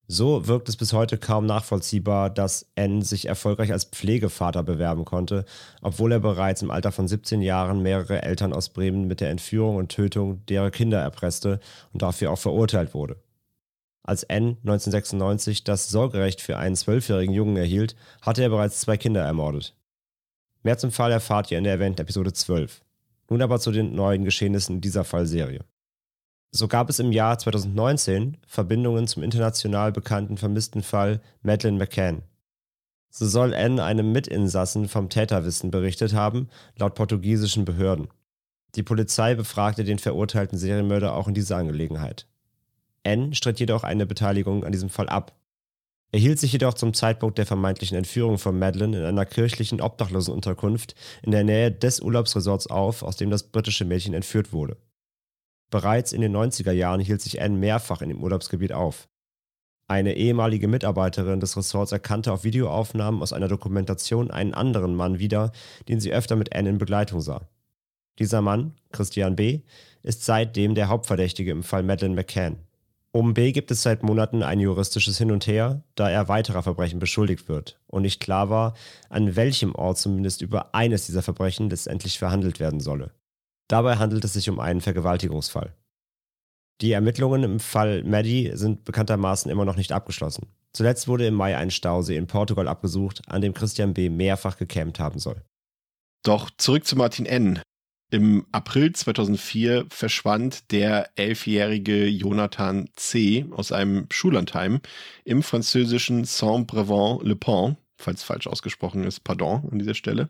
So 0.06 0.46
wirkt 0.46 0.68
es 0.68 0.76
bis 0.76 0.92
heute 0.92 1.16
kaum 1.16 1.46
nachvollziehbar, 1.46 2.28
dass 2.28 2.70
N 2.74 3.00
sich 3.00 3.24
erfolgreich 3.24 3.72
als 3.72 3.86
Pflegevater 3.86 4.62
bewerben 4.62 5.06
konnte, 5.06 5.46
obwohl 5.80 6.12
er 6.12 6.20
bereits 6.20 6.60
im 6.60 6.70
Alter 6.70 6.92
von 6.92 7.08
17 7.08 7.40
Jahren 7.40 7.80
mehrere 7.80 8.20
Eltern 8.20 8.52
aus 8.52 8.68
Bremen 8.68 9.06
mit 9.06 9.22
der 9.22 9.30
Entführung 9.30 9.76
und 9.76 9.88
Tötung 9.88 10.44
derer 10.44 10.70
Kinder 10.70 11.00
erpresste 11.00 11.58
und 11.94 12.02
dafür 12.02 12.32
auch 12.32 12.38
verurteilt 12.38 12.92
wurde. 12.92 13.16
Als 14.02 14.24
N 14.24 14.58
1996 14.60 15.64
das 15.64 15.88
Sorgerecht 15.88 16.42
für 16.42 16.58
einen 16.58 16.76
zwölfjährigen 16.76 17.34
Jungen 17.34 17.56
erhielt, 17.56 17.96
hatte 18.20 18.42
er 18.42 18.50
bereits 18.50 18.80
zwei 18.80 18.98
Kinder 18.98 19.22
ermordet. 19.22 19.74
Mehr 20.64 20.78
zum 20.78 20.90
Fall 20.90 21.12
erfahrt 21.12 21.50
ihr 21.50 21.58
in 21.58 21.64
der 21.64 21.74
erwähnten 21.74 22.00
Episode 22.00 22.32
12. 22.32 22.80
Nun 23.28 23.42
aber 23.42 23.60
zu 23.60 23.70
den 23.70 23.94
neuen 23.94 24.24
Geschehnissen 24.24 24.80
dieser 24.80 25.04
Fallserie. 25.04 25.62
So 26.52 26.68
gab 26.68 26.88
es 26.88 26.98
im 26.98 27.12
Jahr 27.12 27.38
2019 27.38 28.38
Verbindungen 28.46 29.06
zum 29.06 29.22
international 29.22 29.92
bekannten 29.92 30.38
vermissten 30.38 30.82
Fall 30.82 31.20
Madeleine 31.42 31.76
McCann. 31.76 32.22
So 33.10 33.26
soll 33.26 33.52
N 33.52 33.78
einem 33.78 34.10
Mitinsassen 34.12 34.88
vom 34.88 35.10
Täterwissen 35.10 35.70
berichtet 35.70 36.14
haben, 36.14 36.48
laut 36.76 36.94
portugiesischen 36.94 37.66
Behörden. 37.66 38.08
Die 38.74 38.82
Polizei 38.82 39.34
befragte 39.34 39.84
den 39.84 39.98
verurteilten 39.98 40.56
Serienmörder 40.56 41.14
auch 41.14 41.28
in 41.28 41.34
dieser 41.34 41.58
Angelegenheit. 41.58 42.26
N 43.02 43.34
stritt 43.34 43.60
jedoch 43.60 43.84
eine 43.84 44.06
Beteiligung 44.06 44.64
an 44.64 44.72
diesem 44.72 44.88
Fall 44.88 45.10
ab 45.10 45.34
er 46.12 46.20
hielt 46.20 46.38
sich 46.38 46.52
jedoch 46.52 46.74
zum 46.74 46.94
Zeitpunkt 46.94 47.38
der 47.38 47.46
vermeintlichen 47.46 47.96
Entführung 47.96 48.38
von 48.38 48.58
Madeleine 48.58 48.98
in 48.98 49.04
einer 49.04 49.26
kirchlichen 49.26 49.80
Obdachlosenunterkunft 49.80 50.94
in 51.22 51.32
der 51.32 51.42
Nähe 51.42 51.72
des 51.72 52.00
Urlaubsresorts 52.00 52.68
auf, 52.68 53.02
aus 53.02 53.16
dem 53.16 53.30
das 53.30 53.44
britische 53.44 53.84
Mädchen 53.84 54.14
entführt 54.14 54.52
wurde. 54.52 54.76
Bereits 55.70 56.12
in 56.12 56.20
den 56.20 56.36
90er 56.36 56.70
Jahren 56.70 57.00
hielt 57.00 57.20
sich 57.20 57.42
Anne 57.42 57.58
mehrfach 57.58 58.00
in 58.00 58.10
dem 58.10 58.22
Urlaubsgebiet 58.22 58.72
auf. 58.72 59.08
Eine 59.88 60.14
ehemalige 60.14 60.68
Mitarbeiterin 60.68 61.40
des 61.40 61.56
Resorts 61.56 61.92
erkannte 61.92 62.32
auf 62.32 62.44
Videoaufnahmen 62.44 63.20
aus 63.20 63.32
einer 63.32 63.48
Dokumentation 63.48 64.30
einen 64.30 64.54
anderen 64.54 64.94
Mann 64.94 65.18
wieder, 65.18 65.52
den 65.88 66.00
sie 66.00 66.12
öfter 66.12 66.36
mit 66.36 66.54
Anne 66.54 66.70
in 66.70 66.78
Begleitung 66.78 67.20
sah. 67.20 67.48
Dieser 68.18 68.40
Mann, 68.40 68.74
Christian 68.92 69.36
B., 69.36 69.62
ist 70.02 70.24
seitdem 70.24 70.74
der 70.74 70.88
Hauptverdächtige 70.88 71.50
im 71.50 71.62
Fall 71.62 71.82
Madeleine 71.82 72.14
McCann. 72.14 72.58
Um 73.16 73.32
B 73.32 73.52
gibt 73.52 73.70
es 73.70 73.82
seit 73.82 74.02
Monaten 74.02 74.42
ein 74.42 74.58
juristisches 74.58 75.18
Hin 75.18 75.30
und 75.30 75.46
Her, 75.46 75.84
da 75.94 76.10
er 76.10 76.26
weiterer 76.26 76.64
Verbrechen 76.64 76.98
beschuldigt 76.98 77.48
wird 77.48 77.78
und 77.86 78.02
nicht 78.02 78.18
klar 78.18 78.50
war, 78.50 78.74
an 79.08 79.36
welchem 79.36 79.72
Ort 79.76 79.98
zumindest 79.98 80.42
über 80.42 80.74
eines 80.74 81.06
dieser 81.06 81.22
Verbrechen 81.22 81.70
letztendlich 81.70 82.18
verhandelt 82.18 82.58
werden 82.58 82.80
solle. 82.80 83.12
Dabei 83.68 83.98
handelt 83.98 84.24
es 84.24 84.32
sich 84.32 84.50
um 84.50 84.58
einen 84.58 84.80
Vergewaltigungsfall. 84.80 85.76
Die 86.80 86.90
Ermittlungen 86.90 87.44
im 87.44 87.60
Fall 87.60 88.02
Maddie 88.02 88.50
sind 88.54 88.84
bekanntermaßen 88.84 89.48
immer 89.48 89.64
noch 89.64 89.76
nicht 89.76 89.92
abgeschlossen. 89.92 90.48
Zuletzt 90.72 91.06
wurde 91.06 91.28
im 91.28 91.34
Mai 91.34 91.56
ein 91.56 91.70
Stausee 91.70 92.16
in 92.16 92.26
Portugal 92.26 92.66
abgesucht, 92.66 93.22
an 93.28 93.42
dem 93.42 93.54
Christian 93.54 93.94
B. 93.94 94.10
mehrfach 94.10 94.56
gecampt 94.56 94.98
haben 94.98 95.20
soll. 95.20 95.40
Doch 96.24 96.50
zurück 96.58 96.84
zu 96.84 96.96
Martin 96.96 97.26
N. 97.26 97.60
Im 98.10 98.46
April 98.52 98.92
2004 98.92 99.86
verschwand 99.88 100.70
der 100.70 101.10
elfjährige 101.16 102.06
Jonathan 102.06 102.88
C. 102.96 103.46
aus 103.50 103.72
einem 103.72 104.06
Schullandheim 104.10 104.80
im 105.24 105.42
französischen 105.42 106.24
Saint-Brevant-le-Pont, 106.24 107.78
falls 107.96 108.22
falsch 108.22 108.46
ausgesprochen 108.46 109.04
ist, 109.04 109.24
pardon 109.24 109.68
an 109.70 109.78
dieser 109.78 109.94
Stelle. 109.94 110.28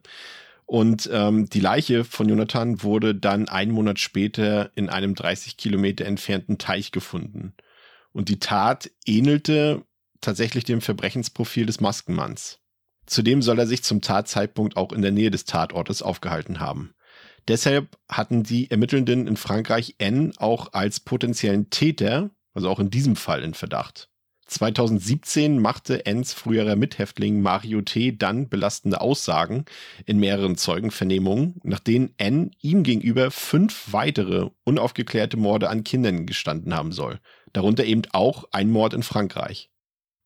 Und 0.66 1.10
ähm, 1.12 1.48
die 1.50 1.60
Leiche 1.60 2.04
von 2.04 2.28
Jonathan 2.28 2.82
wurde 2.82 3.14
dann 3.14 3.48
einen 3.48 3.72
Monat 3.72 3.98
später 3.98 4.70
in 4.74 4.88
einem 4.88 5.14
30 5.14 5.56
Kilometer 5.56 6.06
entfernten 6.06 6.56
Teich 6.56 6.90
gefunden. 6.90 7.54
Und 8.12 8.28
die 8.28 8.38
Tat 8.38 8.90
ähnelte 9.04 9.82
tatsächlich 10.22 10.64
dem 10.64 10.80
Verbrechensprofil 10.80 11.66
des 11.66 11.80
Maskenmanns. 11.80 12.60
Zudem 13.06 13.42
soll 13.42 13.58
er 13.58 13.66
sich 13.66 13.82
zum 13.82 14.00
Tatzeitpunkt 14.00 14.78
auch 14.78 14.92
in 14.92 15.02
der 15.02 15.10
Nähe 15.10 15.30
des 15.30 15.44
Tatortes 15.44 16.00
aufgehalten 16.00 16.60
haben. 16.60 16.94
Deshalb 17.48 17.98
hatten 18.08 18.42
die 18.42 18.70
Ermittelnden 18.70 19.26
in 19.26 19.36
Frankreich 19.36 19.96
N 19.98 20.32
auch 20.38 20.72
als 20.72 21.00
potenziellen 21.00 21.70
Täter, 21.70 22.30
also 22.54 22.68
auch 22.70 22.80
in 22.80 22.90
diesem 22.90 23.16
Fall 23.16 23.42
in 23.42 23.54
Verdacht. 23.54 24.08
2017 24.46 25.58
machte 25.58 26.04
Ns 26.06 26.34
früherer 26.34 26.76
Mithäftling 26.76 27.40
Mario 27.40 27.80
T. 27.80 28.16
dann 28.16 28.48
belastende 28.48 29.00
Aussagen 29.00 29.64
in 30.04 30.18
mehreren 30.18 30.56
Zeugenvernehmungen, 30.56 31.60
nach 31.62 31.80
denen 31.80 32.14
N 32.18 32.50
ihm 32.60 32.82
gegenüber 32.82 33.30
fünf 33.30 33.92
weitere 33.92 34.50
unaufgeklärte 34.64 35.36
Morde 35.36 35.70
an 35.70 35.84
Kindern 35.84 36.26
gestanden 36.26 36.74
haben 36.74 36.92
soll. 36.92 37.20
Darunter 37.52 37.84
eben 37.84 38.02
auch 38.12 38.44
ein 38.52 38.70
Mord 38.70 38.92
in 38.92 39.02
Frankreich. 39.02 39.70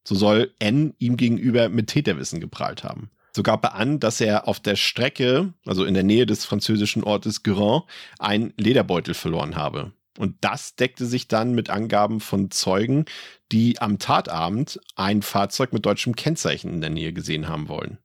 So 0.04 0.14
soll 0.14 0.52
N 0.58 0.94
ihm 0.98 1.16
gegenüber 1.16 1.68
mit 1.68 1.88
Täterwissen 1.88 2.40
geprahlt 2.40 2.82
haben. 2.82 3.10
So 3.38 3.44
gab 3.44 3.62
er 3.62 3.76
an, 3.76 4.00
dass 4.00 4.20
er 4.20 4.48
auf 4.48 4.58
der 4.58 4.74
Strecke, 4.74 5.54
also 5.64 5.84
in 5.84 5.94
der 5.94 6.02
Nähe 6.02 6.26
des 6.26 6.44
französischen 6.44 7.04
Ortes 7.04 7.44
Guérin, 7.44 7.84
einen 8.18 8.52
Lederbeutel 8.56 9.14
verloren 9.14 9.54
habe. 9.54 9.92
Und 10.18 10.34
das 10.40 10.74
deckte 10.74 11.06
sich 11.06 11.28
dann 11.28 11.54
mit 11.54 11.70
Angaben 11.70 12.18
von 12.18 12.50
Zeugen, 12.50 13.04
die 13.52 13.80
am 13.80 14.00
Tatabend 14.00 14.80
ein 14.96 15.22
Fahrzeug 15.22 15.72
mit 15.72 15.86
deutschem 15.86 16.16
Kennzeichen 16.16 16.72
in 16.72 16.80
der 16.80 16.90
Nähe 16.90 17.12
gesehen 17.12 17.46
haben 17.46 17.68
wollen. 17.68 17.98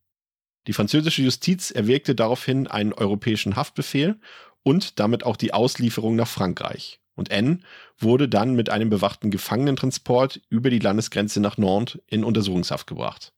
Die 0.68 0.74
französische 0.74 1.24
Justiz 1.24 1.72
erwirkte 1.72 2.14
daraufhin 2.14 2.68
einen 2.68 2.94
europäischen 2.94 3.56
Haftbefehl 3.56 4.20
und 4.62 5.00
damit 5.00 5.24
auch 5.24 5.36
die 5.36 5.52
Auslieferung 5.52 6.16
nach 6.16 6.28
Frankreich. 6.28 7.00
Und 7.16 7.32
N 7.32 7.66
wurde 7.98 8.30
dann 8.30 8.54
mit 8.54 8.70
einem 8.70 8.92
bewachten 8.92 9.32
Gefangenentransport 9.32 10.42
über 10.50 10.70
die 10.70 10.78
Landesgrenze 10.78 11.40
nach 11.40 11.58
Nantes 11.58 12.04
in 12.06 12.24
Untersuchungshaft 12.24 12.86
gebracht. 12.86 13.34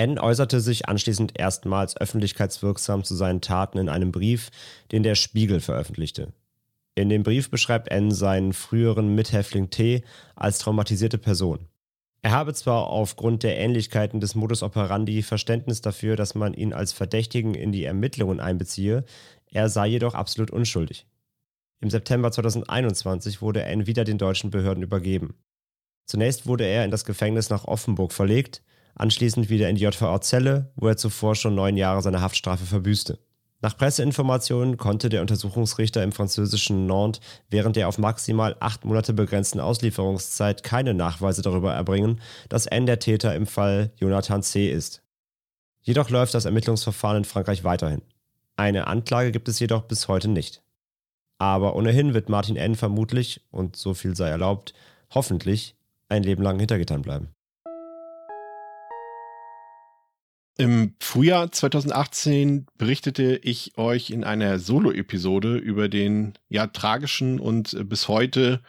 N 0.00 0.18
äußerte 0.18 0.60
sich 0.60 0.88
anschließend 0.88 1.38
erstmals 1.38 1.94
öffentlichkeitswirksam 1.94 3.04
zu 3.04 3.14
seinen 3.14 3.42
Taten 3.42 3.76
in 3.76 3.90
einem 3.90 4.12
Brief, 4.12 4.50
den 4.92 5.02
der 5.02 5.14
Spiegel 5.14 5.60
veröffentlichte. 5.60 6.32
In 6.94 7.10
dem 7.10 7.22
Brief 7.22 7.50
beschreibt 7.50 7.88
N 7.88 8.10
seinen 8.10 8.54
früheren 8.54 9.14
Mithäftling 9.14 9.68
T 9.68 10.02
als 10.36 10.58
traumatisierte 10.58 11.18
Person. 11.18 11.68
Er 12.22 12.30
habe 12.30 12.54
zwar 12.54 12.86
aufgrund 12.86 13.42
der 13.42 13.58
Ähnlichkeiten 13.58 14.20
des 14.20 14.34
Modus 14.34 14.62
operandi 14.62 15.22
Verständnis 15.22 15.82
dafür, 15.82 16.16
dass 16.16 16.34
man 16.34 16.54
ihn 16.54 16.72
als 16.72 16.94
Verdächtigen 16.94 17.52
in 17.54 17.70
die 17.70 17.84
Ermittlungen 17.84 18.40
einbeziehe, 18.40 19.04
er 19.50 19.68
sei 19.68 19.86
jedoch 19.88 20.14
absolut 20.14 20.50
unschuldig. 20.50 21.06
Im 21.82 21.90
September 21.90 22.32
2021 22.32 23.42
wurde 23.42 23.70
ihn 23.70 23.86
wieder 23.86 24.04
den 24.04 24.16
deutschen 24.16 24.48
Behörden 24.48 24.82
übergeben. 24.82 25.34
Zunächst 26.06 26.46
wurde 26.46 26.64
er 26.64 26.86
in 26.86 26.90
das 26.90 27.04
Gefängnis 27.04 27.50
nach 27.50 27.66
Offenburg 27.66 28.14
verlegt, 28.14 28.62
anschließend 29.00 29.48
wieder 29.48 29.68
in 29.68 29.76
die 29.76 29.82
JVA-Zelle, 29.82 30.72
wo 30.76 30.88
er 30.88 30.96
zuvor 30.96 31.34
schon 31.34 31.54
neun 31.54 31.76
Jahre 31.76 32.02
seine 32.02 32.20
Haftstrafe 32.20 32.66
verbüßte. 32.66 33.18
Nach 33.62 33.76
Presseinformationen 33.76 34.76
konnte 34.76 35.08
der 35.08 35.20
Untersuchungsrichter 35.20 36.02
im 36.02 36.12
französischen 36.12 36.86
Nantes 36.86 37.20
während 37.50 37.76
der 37.76 37.88
auf 37.88 37.98
maximal 37.98 38.56
acht 38.60 38.84
Monate 38.84 39.12
begrenzten 39.12 39.60
Auslieferungszeit 39.60 40.62
keine 40.62 40.94
Nachweise 40.94 41.42
darüber 41.42 41.74
erbringen, 41.74 42.20
dass 42.48 42.66
N 42.66 42.86
der 42.86 42.98
Täter 42.98 43.34
im 43.34 43.46
Fall 43.46 43.90
Jonathan 43.96 44.42
C. 44.42 44.70
ist. 44.70 45.02
Jedoch 45.82 46.10
läuft 46.10 46.34
das 46.34 46.44
Ermittlungsverfahren 46.44 47.18
in 47.18 47.24
Frankreich 47.24 47.64
weiterhin. 47.64 48.02
Eine 48.56 48.86
Anklage 48.86 49.32
gibt 49.32 49.48
es 49.48 49.60
jedoch 49.60 49.82
bis 49.82 50.08
heute 50.08 50.28
nicht. 50.28 50.62
Aber 51.38 51.74
ohnehin 51.74 52.12
wird 52.12 52.28
Martin 52.28 52.56
N. 52.56 52.76
vermutlich, 52.76 53.42
und 53.50 53.76
so 53.76 53.94
viel 53.94 54.14
sei 54.14 54.28
erlaubt, 54.28 54.74
hoffentlich 55.14 55.74
ein 56.10 56.22
Leben 56.22 56.42
lang 56.42 56.58
hinter 56.58 56.76
Gittern 56.76 57.02
bleiben. 57.02 57.28
Im 60.60 60.92
Frühjahr 61.00 61.50
2018 61.50 62.66
berichtete 62.76 63.40
ich 63.42 63.78
euch 63.78 64.10
in 64.10 64.24
einer 64.24 64.58
Solo-Episode 64.58 65.56
über 65.56 65.88
den 65.88 66.34
ja 66.50 66.66
tragischen 66.66 67.40
und 67.40 67.88
bis 67.88 68.08
heute 68.08 68.60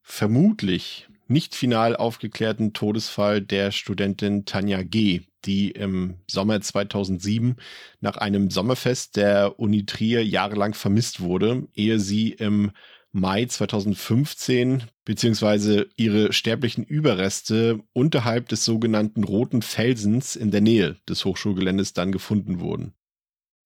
vermutlich 0.00 1.10
nicht 1.28 1.54
final 1.54 1.94
aufgeklärten 1.94 2.72
Todesfall 2.72 3.42
der 3.42 3.70
Studentin 3.70 4.46
Tanja 4.46 4.82
G., 4.82 5.24
die 5.44 5.72
im 5.72 6.14
Sommer 6.26 6.62
2007 6.62 7.56
nach 8.00 8.16
einem 8.16 8.50
Sommerfest 8.50 9.18
der 9.18 9.60
Uni 9.60 9.84
Trier 9.84 10.24
jahrelang 10.24 10.72
vermisst 10.72 11.20
wurde, 11.20 11.68
ehe 11.74 12.00
sie 12.00 12.30
im 12.32 12.70
Mai 13.16 13.46
2015 13.46 14.84
beziehungsweise 15.06 15.88
ihre 15.96 16.34
sterblichen 16.34 16.84
Überreste 16.84 17.80
unterhalb 17.94 18.50
des 18.50 18.64
sogenannten 18.66 19.24
Roten 19.24 19.62
Felsens 19.62 20.36
in 20.36 20.50
der 20.50 20.60
Nähe 20.60 20.96
des 21.08 21.24
Hochschulgeländes 21.24 21.94
dann 21.94 22.12
gefunden 22.12 22.60
wurden. 22.60 22.92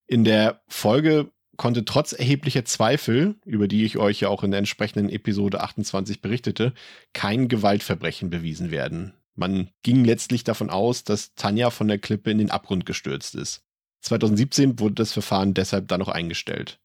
In 0.07 0.23
der 0.23 0.63
Folge 0.69 1.33
konnte 1.57 1.85
trotz 1.85 2.13
erheblicher 2.13 2.65
Zweifel, 2.65 3.35
über 3.45 3.67
die 3.67 3.85
ich 3.85 3.99
euch 3.99 4.21
ja 4.21 4.29
auch 4.29 4.45
in 4.45 4.53
der 4.53 4.59
entsprechenden 4.59 5.09
Episode 5.09 5.61
28 5.61 6.23
berichtete, 6.23 6.73
kein 7.13 7.49
Gewaltverbrechen 7.49 8.31
bewiesen 8.31 8.71
werden. 8.71 9.15
Man 9.35 9.71
ging 9.83 10.05
letztlich 10.05 10.45
davon 10.45 10.71
aus, 10.71 11.03
dass 11.03 11.35
Tanja 11.35 11.71
von 11.71 11.89
der 11.89 11.99
Klippe 11.99 12.31
in 12.31 12.39
den 12.39 12.53
Abgrund 12.53 12.87
gestürzt 12.87 13.35
ist. 13.35 13.65
2017 14.03 14.79
wurde 14.79 14.95
das 14.95 15.13
Verfahren 15.13 15.55
deshalb 15.55 15.89
dann 15.89 15.99
noch 15.99 16.09
eingestellt. 16.09 16.79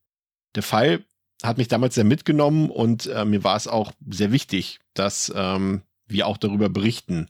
Der 0.56 0.64
Fall 0.64 1.06
hat 1.44 1.58
mich 1.58 1.68
damals 1.68 1.96
sehr 1.96 2.04
mitgenommen 2.04 2.70
und 2.70 3.08
äh, 3.08 3.26
mir 3.26 3.44
war 3.44 3.56
es 3.56 3.68
auch 3.68 3.92
sehr 4.10 4.32
wichtig, 4.32 4.80
dass 4.94 5.32
ähm, 5.36 5.82
wir 6.08 6.28
auch 6.28 6.38
darüber 6.38 6.70
berichten. 6.70 7.28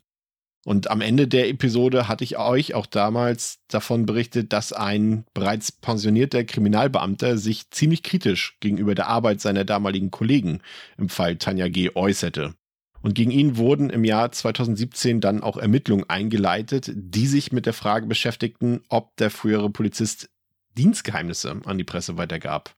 Und 0.65 0.89
am 0.89 1.01
Ende 1.01 1.27
der 1.27 1.47
Episode 1.47 2.07
hatte 2.07 2.23
ich 2.23 2.39
euch 2.39 2.73
auch 2.73 2.87
damals 2.87 3.59
davon 3.67 4.07
berichtet, 4.07 4.51
dass 4.51 4.73
ein 4.73 5.25
bereits 5.35 5.71
pensionierter 5.71 6.43
Kriminalbeamter 6.43 7.37
sich 7.37 7.69
ziemlich 7.69 8.01
kritisch 8.01 8.57
gegenüber 8.61 8.95
der 8.95 9.07
Arbeit 9.07 9.41
seiner 9.41 9.63
damaligen 9.63 10.09
Kollegen 10.09 10.61
im 10.97 11.09
Fall 11.09 11.35
Tanja 11.35 11.67
G. 11.67 11.91
äußerte. 11.93 12.55
Und 13.03 13.13
gegen 13.13 13.29
ihn 13.29 13.57
wurden 13.57 13.91
im 13.91 14.03
Jahr 14.03 14.31
2017 14.31 15.21
dann 15.21 15.43
auch 15.43 15.57
Ermittlungen 15.57 16.09
eingeleitet, 16.09 16.91
die 16.95 17.27
sich 17.27 17.51
mit 17.51 17.67
der 17.67 17.73
Frage 17.73 18.07
beschäftigten, 18.07 18.81
ob 18.89 19.15
der 19.17 19.29
frühere 19.29 19.69
Polizist 19.69 20.31
Dienstgeheimnisse 20.75 21.61
an 21.65 21.77
die 21.77 21.83
Presse 21.83 22.17
weitergab. 22.17 22.75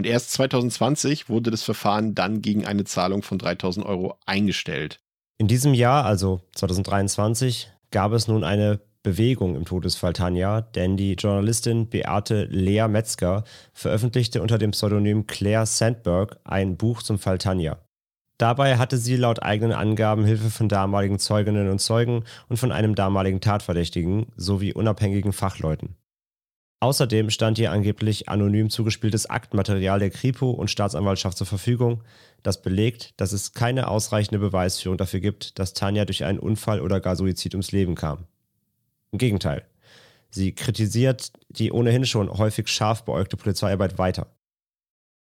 Und 0.00 0.06
erst 0.06 0.32
2020 0.32 1.28
wurde 1.28 1.50
das 1.50 1.62
Verfahren 1.62 2.14
dann 2.14 2.40
gegen 2.40 2.64
eine 2.64 2.84
Zahlung 2.84 3.22
von 3.22 3.36
3000 3.36 3.84
Euro 3.84 4.16
eingestellt. 4.24 4.98
In 5.36 5.46
diesem 5.46 5.74
Jahr, 5.74 6.06
also 6.06 6.40
2023, 6.54 7.70
gab 7.90 8.12
es 8.12 8.26
nun 8.26 8.42
eine 8.42 8.80
Bewegung 9.02 9.56
im 9.56 9.66
Todesfall 9.66 10.14
Tanja, 10.14 10.62
denn 10.62 10.96
die 10.96 11.16
Journalistin 11.16 11.90
Beate 11.90 12.44
Lea 12.44 12.88
Metzger 12.88 13.44
veröffentlichte 13.74 14.40
unter 14.40 14.56
dem 14.56 14.70
Pseudonym 14.70 15.26
Claire 15.26 15.66
Sandberg 15.66 16.40
ein 16.44 16.78
Buch 16.78 17.02
zum 17.02 17.18
Fall 17.18 17.36
Tanja. 17.36 17.76
Dabei 18.38 18.78
hatte 18.78 18.96
sie 18.96 19.16
laut 19.16 19.42
eigenen 19.42 19.74
Angaben 19.74 20.24
Hilfe 20.24 20.48
von 20.48 20.70
damaligen 20.70 21.18
Zeuginnen 21.18 21.68
und 21.68 21.80
Zeugen 21.80 22.24
und 22.48 22.56
von 22.56 22.72
einem 22.72 22.94
damaligen 22.94 23.42
Tatverdächtigen 23.42 24.32
sowie 24.34 24.72
unabhängigen 24.72 25.34
Fachleuten. 25.34 25.99
Außerdem 26.82 27.28
stand 27.28 27.58
ihr 27.58 27.72
angeblich 27.72 28.30
anonym 28.30 28.70
zugespieltes 28.70 29.28
Aktmaterial 29.28 29.98
der 29.98 30.08
Kripo 30.08 30.50
und 30.50 30.70
Staatsanwaltschaft 30.70 31.36
zur 31.36 31.46
Verfügung, 31.46 32.02
das 32.42 32.62
belegt, 32.62 33.12
dass 33.18 33.32
es 33.32 33.52
keine 33.52 33.88
ausreichende 33.88 34.38
Beweisführung 34.38 34.96
dafür 34.96 35.20
gibt, 35.20 35.58
dass 35.58 35.74
Tanja 35.74 36.06
durch 36.06 36.24
einen 36.24 36.38
Unfall 36.38 36.80
oder 36.80 37.00
gar 37.00 37.16
Suizid 37.16 37.54
ums 37.54 37.72
Leben 37.72 37.96
kam. 37.96 38.24
Im 39.12 39.18
Gegenteil. 39.18 39.66
Sie 40.30 40.54
kritisiert 40.54 41.32
die 41.50 41.70
ohnehin 41.70 42.06
schon 42.06 42.30
häufig 42.30 42.68
scharf 42.68 43.04
beäugte 43.04 43.36
Polizeiarbeit 43.36 43.98
weiter. 43.98 44.34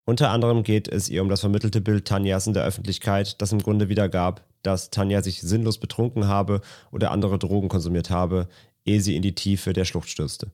Unter 0.05 0.31
anderem 0.31 0.63
geht 0.63 0.89
es 0.89 1.09
ihr 1.09 1.23
um 1.23 1.31
das 1.31 1.41
vermittelte 1.41 1.81
Bild 1.81 2.07
Tanjas 2.07 2.47
in 2.47 2.53
der 2.53 2.65
Öffentlichkeit, 2.65 3.41
das 3.41 3.53
im 3.53 3.63
Grunde 3.63 3.89
wiedergab, 3.89 4.45
dass 4.63 4.91
Tanja 4.91 5.23
sich 5.23 5.41
sinnlos 5.41 5.79
betrunken 5.79 6.27
habe 6.27 6.61
oder 6.93 7.13
andere 7.13 7.39
Drogen 7.39 7.69
konsumiert 7.69 8.11
habe, 8.11 8.49
ehe 8.85 9.01
sie 9.01 9.17
in 9.17 9.23
die 9.23 9.35
Tiefe 9.35 9.73
der 9.73 9.85
Schlucht 9.85 10.11
stürzte. 10.11 10.53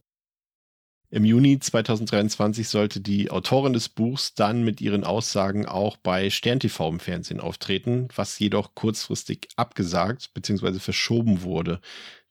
Im 1.14 1.26
Juni 1.26 1.58
2023 1.58 2.66
sollte 2.66 3.02
die 3.02 3.30
Autorin 3.30 3.74
des 3.74 3.90
Buchs 3.90 4.32
dann 4.32 4.62
mit 4.62 4.80
ihren 4.80 5.04
Aussagen 5.04 5.66
auch 5.66 5.98
bei 5.98 6.30
Stern 6.30 6.58
TV 6.58 6.88
im 6.88 7.00
Fernsehen 7.00 7.38
auftreten, 7.38 8.08
was 8.16 8.38
jedoch 8.38 8.74
kurzfristig 8.74 9.48
abgesagt 9.56 10.32
bzw. 10.32 10.78
verschoben 10.78 11.42
wurde. 11.42 11.82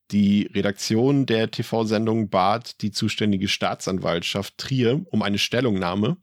Die 0.09 0.49
Redaktion 0.51 1.27
der 1.27 1.51
TV-Sendung 1.51 2.31
bat 2.31 2.81
die 2.81 2.89
zuständige 2.89 3.47
Staatsanwaltschaft 3.49 4.57
Trier 4.57 5.05
um 5.11 5.21
eine 5.21 5.37
Stellungnahme, 5.37 6.17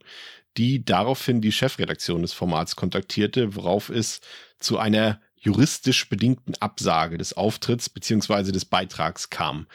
die 0.57 0.85
daraufhin 0.85 1.41
die 1.41 1.53
Chefredaktion 1.53 2.23
des 2.23 2.33
Formats 2.33 2.75
kontaktierte, 2.75 3.55
worauf 3.55 3.89
es 3.89 4.21
zu 4.59 4.79
einer 4.79 5.21
juristisch 5.37 6.09
bedingten 6.09 6.57
Absage 6.57 7.19
des 7.19 7.35
Auftritts 7.35 7.89
bzw. 7.89 8.51
des 8.51 8.65
Beitrags 8.65 9.31
kam. 9.31 9.69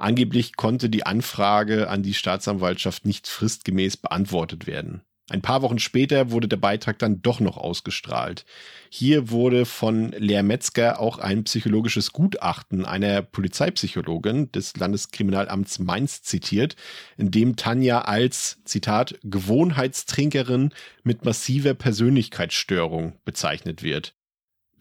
Angeblich 0.00 0.56
konnte 0.56 0.88
die 0.88 1.04
Anfrage 1.04 1.90
an 1.90 2.02
die 2.02 2.14
Staatsanwaltschaft 2.14 3.04
nicht 3.04 3.28
fristgemäß 3.28 3.98
beantwortet 3.98 4.66
werden. 4.66 5.02
Ein 5.28 5.42
paar 5.42 5.60
Wochen 5.60 5.78
später 5.78 6.30
wurde 6.30 6.48
der 6.48 6.56
Beitrag 6.56 6.98
dann 6.98 7.20
doch 7.20 7.38
noch 7.38 7.58
ausgestrahlt. 7.58 8.46
Hier 8.88 9.30
wurde 9.30 9.66
von 9.66 10.10
Lea 10.12 10.42
Metzger 10.42 10.98
auch 11.00 11.18
ein 11.18 11.44
psychologisches 11.44 12.12
Gutachten 12.12 12.86
einer 12.86 13.20
Polizeipsychologin 13.20 14.50
des 14.52 14.74
Landeskriminalamts 14.74 15.80
Mainz 15.80 16.22
zitiert, 16.22 16.76
in 17.18 17.30
dem 17.30 17.56
Tanja 17.56 18.00
als, 18.00 18.58
Zitat, 18.64 19.18
Gewohnheitstrinkerin 19.22 20.72
mit 21.04 21.26
massiver 21.26 21.74
Persönlichkeitsstörung 21.74 23.18
bezeichnet 23.26 23.82
wird 23.82 24.14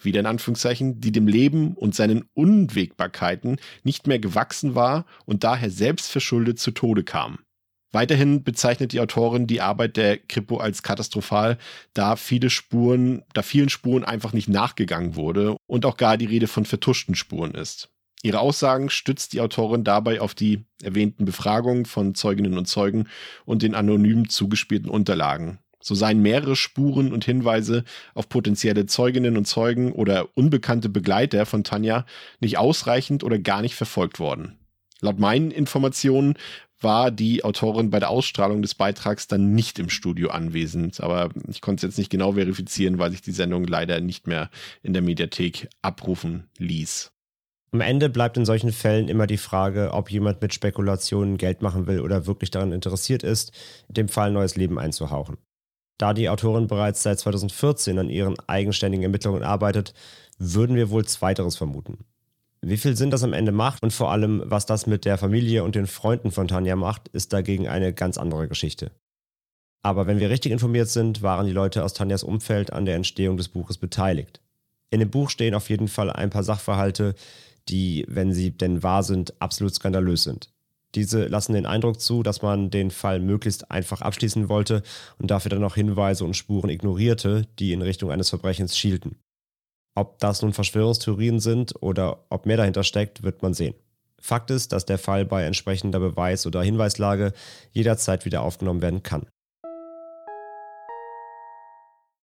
wieder 0.05 0.19
in 0.19 0.25
Anführungszeichen, 0.25 0.99
die 1.01 1.11
dem 1.11 1.27
Leben 1.27 1.73
und 1.75 1.95
seinen 1.95 2.25
Unwägbarkeiten 2.33 3.57
nicht 3.83 4.07
mehr 4.07 4.19
gewachsen 4.19 4.75
war 4.75 5.05
und 5.25 5.43
daher 5.43 5.69
selbstverschuldet 5.69 6.59
zu 6.59 6.71
Tode 6.71 7.03
kam. 7.03 7.39
Weiterhin 7.91 8.43
bezeichnet 8.43 8.93
die 8.93 8.99
Autorin 8.99 9.47
die 9.47 9.61
Arbeit 9.61 9.97
der 9.97 10.17
Kripo 10.17 10.57
als 10.57 10.83
katastrophal, 10.83 11.57
da 11.93 12.15
viele 12.15 12.51
Spuren, 12.51 13.23
da 13.33 13.41
vielen 13.41 13.69
Spuren 13.69 14.03
einfach 14.03 14.31
nicht 14.31 14.47
nachgegangen 14.47 15.15
wurde 15.15 15.57
und 15.65 15.85
auch 15.85 15.97
gar 15.97 16.17
die 16.17 16.25
Rede 16.25 16.47
von 16.47 16.65
vertuschten 16.65 17.15
Spuren 17.15 17.51
ist. 17.51 17.89
Ihre 18.21 18.39
Aussagen 18.39 18.89
stützt 18.89 19.33
die 19.33 19.41
Autorin 19.41 19.83
dabei 19.83 20.21
auf 20.21 20.35
die 20.35 20.65
erwähnten 20.83 21.25
Befragungen 21.25 21.85
von 21.85 22.15
Zeuginnen 22.15 22.57
und 22.57 22.67
Zeugen 22.67 23.07
und 23.45 23.63
den 23.63 23.75
anonym 23.75 24.29
zugespielten 24.29 24.89
Unterlagen. 24.89 25.59
So 25.89 25.95
seien 25.95 26.21
mehrere 26.21 26.55
Spuren 26.55 27.11
und 27.11 27.25
Hinweise 27.25 27.83
auf 28.13 28.29
potenzielle 28.29 28.85
Zeuginnen 28.85 29.37
und 29.37 29.45
Zeugen 29.45 29.91
oder 29.91 30.27
unbekannte 30.37 30.87
Begleiter 30.87 31.47
von 31.47 31.63
Tanja 31.63 32.05
nicht 32.39 32.59
ausreichend 32.59 33.23
oder 33.23 33.39
gar 33.39 33.63
nicht 33.63 33.73
verfolgt 33.73 34.19
worden. 34.19 34.59
Laut 35.01 35.17
meinen 35.17 35.49
Informationen 35.49 36.35
war 36.79 37.09
die 37.09 37.43
Autorin 37.43 37.89
bei 37.89 37.99
der 37.99 38.11
Ausstrahlung 38.11 38.61
des 38.61 38.75
Beitrags 38.75 39.25
dann 39.25 39.55
nicht 39.55 39.79
im 39.79 39.89
Studio 39.89 40.29
anwesend, 40.29 41.01
aber 41.01 41.31
ich 41.47 41.59
konnte 41.59 41.87
es 41.87 41.93
jetzt 41.93 41.97
nicht 41.97 42.11
genau 42.11 42.33
verifizieren, 42.33 42.99
weil 42.99 43.09
sich 43.09 43.23
die 43.23 43.31
Sendung 43.31 43.63
leider 43.63 43.99
nicht 43.99 44.27
mehr 44.27 44.51
in 44.83 44.93
der 44.93 45.01
Mediathek 45.01 45.69
abrufen 45.81 46.51
ließ. 46.59 47.11
Am 47.71 47.81
Ende 47.81 48.09
bleibt 48.09 48.37
in 48.37 48.45
solchen 48.45 48.71
Fällen 48.71 49.07
immer 49.07 49.25
die 49.25 49.37
Frage, 49.37 49.91
ob 49.93 50.11
jemand 50.11 50.39
mit 50.43 50.53
Spekulationen 50.53 51.39
Geld 51.39 51.63
machen 51.63 51.87
will 51.87 52.01
oder 52.01 52.27
wirklich 52.27 52.51
daran 52.51 52.73
interessiert 52.73 53.23
ist, 53.23 53.53
dem 53.87 54.07
Fall 54.07 54.31
neues 54.31 54.55
Leben 54.55 54.77
einzuhauchen. 54.77 55.37
Da 55.99 56.13
die 56.13 56.29
Autorin 56.29 56.67
bereits 56.67 57.03
seit 57.03 57.19
2014 57.19 57.99
an 57.99 58.09
ihren 58.09 58.35
eigenständigen 58.47 59.03
Ermittlungen 59.03 59.43
arbeitet, 59.43 59.93
würden 60.39 60.75
wir 60.75 60.89
wohl 60.89 61.05
Zweiteres 61.05 61.57
vermuten. 61.57 62.05
Wie 62.61 62.77
viel 62.77 62.95
Sinn 62.95 63.11
das 63.11 63.23
am 63.23 63.33
Ende 63.33 63.51
macht 63.51 63.83
und 63.83 63.91
vor 63.93 64.11
allem, 64.11 64.41
was 64.45 64.65
das 64.65 64.87
mit 64.87 65.05
der 65.05 65.17
Familie 65.17 65.63
und 65.63 65.75
den 65.75 65.87
Freunden 65.87 66.31
von 66.31 66.47
Tanja 66.47 66.77
macht, 66.77 67.09
ist 67.09 67.33
dagegen 67.33 67.67
eine 67.67 67.93
ganz 67.93 68.17
andere 68.17 68.47
Geschichte. 68.47 68.91
Aber 69.81 70.07
wenn 70.07 70.19
wir 70.19 70.29
richtig 70.29 70.51
informiert 70.51 70.87
sind, 70.87 71.21
waren 71.21 71.45
die 71.45 71.53
Leute 71.53 71.83
aus 71.83 71.93
Tanjas 71.93 72.23
Umfeld 72.23 72.71
an 72.71 72.85
der 72.85 72.95
Entstehung 72.95 73.37
des 73.37 73.49
Buches 73.49 73.77
beteiligt. 73.77 74.41
In 74.89 75.01
dem 75.01 75.09
Buch 75.09 75.29
stehen 75.29 75.53
auf 75.53 75.69
jeden 75.69 75.87
Fall 75.89 76.09
ein 76.09 76.29
paar 76.29 76.43
Sachverhalte, 76.43 77.13
die, 77.67 78.05
wenn 78.07 78.33
sie 78.33 78.51
denn 78.51 78.83
wahr 78.83 79.03
sind, 79.03 79.39
absolut 79.41 79.73
skandalös 79.75 80.23
sind. 80.23 80.49
Diese 80.95 81.27
lassen 81.27 81.53
den 81.53 81.65
Eindruck 81.65 82.01
zu, 82.01 82.23
dass 82.23 82.41
man 82.41 82.71
den 82.71 82.89
Fall 82.89 83.19
möglichst 83.19 83.69
einfach 83.69 84.01
abschließen 84.01 84.49
wollte 84.49 84.81
und 85.19 85.29
dafür 85.29 85.49
dann 85.49 85.63
auch 85.63 85.75
Hinweise 85.75 86.25
und 86.25 86.35
Spuren 86.35 86.69
ignorierte, 86.69 87.45
die 87.59 87.73
in 87.73 87.81
Richtung 87.81 88.11
eines 88.11 88.29
Verbrechens 88.29 88.77
schielten. 88.77 89.19
Ob 89.95 90.19
das 90.19 90.41
nun 90.41 90.53
Verschwörungstheorien 90.53 91.39
sind 91.39 91.81
oder 91.81 92.25
ob 92.29 92.45
mehr 92.45 92.57
dahinter 92.57 92.83
steckt, 92.83 93.23
wird 93.23 93.41
man 93.41 93.53
sehen. 93.53 93.75
Fakt 94.19 94.51
ist, 94.51 94.71
dass 94.71 94.85
der 94.85 94.97
Fall 94.97 95.25
bei 95.25 95.43
entsprechender 95.43 95.99
Beweis- 95.99 96.45
oder 96.45 96.61
Hinweislage 96.61 97.33
jederzeit 97.71 98.25
wieder 98.25 98.41
aufgenommen 98.41 98.81
werden 98.81 99.03
kann. 99.03 99.27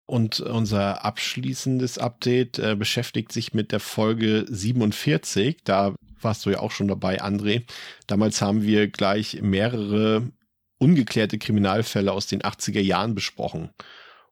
Und 0.09 0.39
unser 0.39 1.05
abschließendes 1.05 1.99
Update 1.99 2.57
äh, 2.57 2.75
beschäftigt 2.75 3.31
sich 3.31 3.53
mit 3.53 3.71
der 3.71 3.79
Folge 3.79 4.43
47. 4.49 5.57
Da 5.63 5.93
warst 6.19 6.43
du 6.47 6.49
ja 6.49 6.61
auch 6.61 6.71
schon 6.71 6.87
dabei, 6.87 7.21
André. 7.21 7.65
Damals 8.07 8.41
haben 8.41 8.63
wir 8.63 8.87
gleich 8.87 9.39
mehrere 9.43 10.31
ungeklärte 10.79 11.37
Kriminalfälle 11.37 12.11
aus 12.11 12.25
den 12.25 12.41
80er 12.41 12.81
Jahren 12.81 13.13
besprochen. 13.13 13.69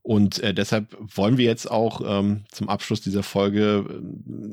Und 0.02 0.40
äh, 0.40 0.56
deshalb 0.56 0.98
wollen 1.00 1.38
wir 1.38 1.46
jetzt 1.46 1.70
auch 1.70 2.02
ähm, 2.04 2.46
zum 2.52 2.70
Abschluss 2.70 3.02
dieser 3.02 3.22
Folge, 3.22 3.86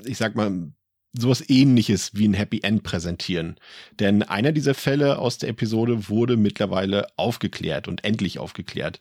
äh, 0.04 0.06
ich 0.06 0.18
sag 0.18 0.34
mal, 0.34 0.72
sowas 1.14 1.42
ähnliches 1.48 2.14
wie 2.14 2.28
ein 2.28 2.34
Happy 2.34 2.60
End 2.62 2.82
präsentieren. 2.82 3.56
Denn 3.98 4.24
einer 4.24 4.52
dieser 4.52 4.74
Fälle 4.74 5.16
aus 5.18 5.38
der 5.38 5.48
Episode 5.48 6.10
wurde 6.10 6.36
mittlerweile 6.36 7.06
aufgeklärt 7.16 7.88
und 7.88 8.04
endlich 8.04 8.38
aufgeklärt. 8.38 9.00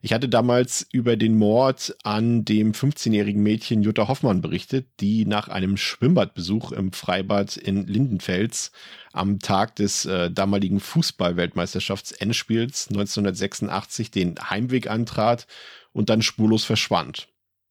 Ich 0.00 0.12
hatte 0.12 0.28
damals 0.28 0.86
über 0.92 1.16
den 1.16 1.36
Mord 1.36 1.96
an 2.04 2.44
dem 2.44 2.70
15-jährigen 2.72 3.42
Mädchen 3.42 3.82
Jutta 3.82 4.06
Hoffmann 4.06 4.40
berichtet, 4.40 4.86
die 5.00 5.26
nach 5.26 5.48
einem 5.48 5.76
Schwimmbadbesuch 5.76 6.70
im 6.72 6.92
Freibad 6.92 7.56
in 7.56 7.84
Lindenfels 7.86 8.70
am 9.12 9.40
Tag 9.40 9.74
des 9.76 10.04
äh, 10.04 10.30
damaligen 10.30 10.78
Fußball-Weltmeisterschafts-Endspiels 10.78 12.90
1986 12.90 14.12
den 14.12 14.36
Heimweg 14.38 14.88
antrat 14.88 15.48
und 15.92 16.10
dann 16.10 16.22
spurlos 16.22 16.62
verschwand. 16.64 17.26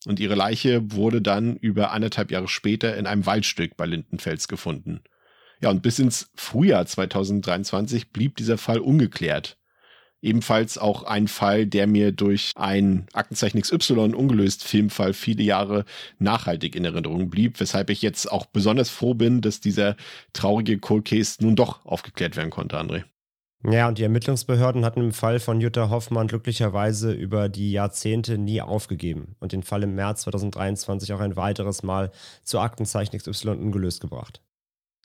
Und 0.06 0.20
ihre 0.20 0.36
Leiche 0.36 0.92
wurde 0.92 1.22
dann 1.22 1.56
über 1.56 1.92
anderthalb 1.92 2.30
Jahre 2.32 2.50
später 2.50 2.98
in 2.98 3.08
einem 3.08 3.26
Waldstück 3.26 3.78
bei 3.78 3.86
Lindenfels 3.86 4.50
gefunden. 4.50 5.02
Ja, 5.62 5.70
und 5.70 5.82
bis 5.82 6.00
ins 6.00 6.30
Frühjahr 6.36 6.86
2023 6.86 8.12
blieb 8.12 8.36
dieser 8.36 8.58
Fall 8.58 8.80
ungeklärt. 8.80 9.58
Ebenfalls 10.28 10.78
auch 10.78 11.04
ein 11.04 11.30
Fall, 11.30 11.66
der 11.66 11.88
mir 11.88 12.12
durch 12.12 12.52
ein 12.58 13.08
Aktenzeichen 13.14 13.62
XY 13.62 14.14
ungelöst 14.14 14.62
Filmfall 14.62 15.14
viele 15.14 15.42
Jahre 15.42 15.86
nachhaltig 16.20 16.76
in 16.76 16.84
Erinnerung 16.84 17.30
blieb, 17.30 17.62
weshalb 17.62 17.90
ich 17.90 18.02
jetzt 18.02 18.30
auch 18.30 18.46
besonders 18.46 18.90
froh 18.90 19.14
bin, 19.14 19.40
dass 19.40 19.62
dieser 19.62 19.96
traurige 20.34 20.80
Cold 20.80 21.06
Case 21.06 21.38
nun 21.40 21.56
doch 21.56 21.86
aufgeklärt 21.86 22.36
werden 22.36 22.50
konnte, 22.50 22.78
André. 22.78 23.06
Ja, 23.64 23.88
und 23.88 24.00
die 24.00 24.04
Ermittlungsbehörden 24.04 24.84
hatten 24.84 25.00
im 25.00 25.14
Fall 25.14 25.40
von 25.40 25.62
Jutta 25.62 25.90
Hoffmann 25.90 26.28
glücklicherweise 26.28 27.14
über 27.14 27.48
die 27.48 27.72
Jahrzehnte 27.72 28.38
nie 28.38 28.62
aufgegeben 28.62 29.38
und 29.40 29.54
den 29.54 29.64
Fall 29.64 29.84
im 29.84 29.96
März 29.96 30.24
2023 30.24 31.14
auch 31.14 31.22
ein 31.22 31.38
weiteres 31.38 31.84
Mal 31.84 32.12
zu 32.44 32.60
Aktenzeichen 32.60 33.18
XY 33.18 33.52
ungelöst 33.52 34.02
gebracht. 34.02 34.42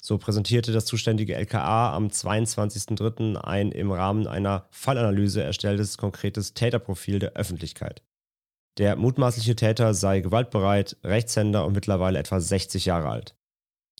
So 0.04 0.18
präsentierte 0.18 0.72
das 0.72 0.84
zuständige 0.84 1.36
LKA 1.36 1.94
am 1.94 2.08
22.03. 2.08 3.36
ein 3.36 3.70
im 3.70 3.92
Rahmen 3.92 4.26
einer 4.26 4.66
Fallanalyse 4.70 5.44
erstelltes 5.44 5.96
konkretes 5.96 6.54
Täterprofil 6.54 7.20
der 7.20 7.34
Öffentlichkeit. 7.34 8.02
Der 8.78 8.96
mutmaßliche 8.96 9.54
Täter 9.54 9.94
sei 9.94 10.18
gewaltbereit, 10.20 10.96
Rechtshänder 11.04 11.64
und 11.64 11.74
mittlerweile 11.74 12.18
etwa 12.18 12.40
60 12.40 12.84
Jahre 12.84 13.10
alt. 13.10 13.36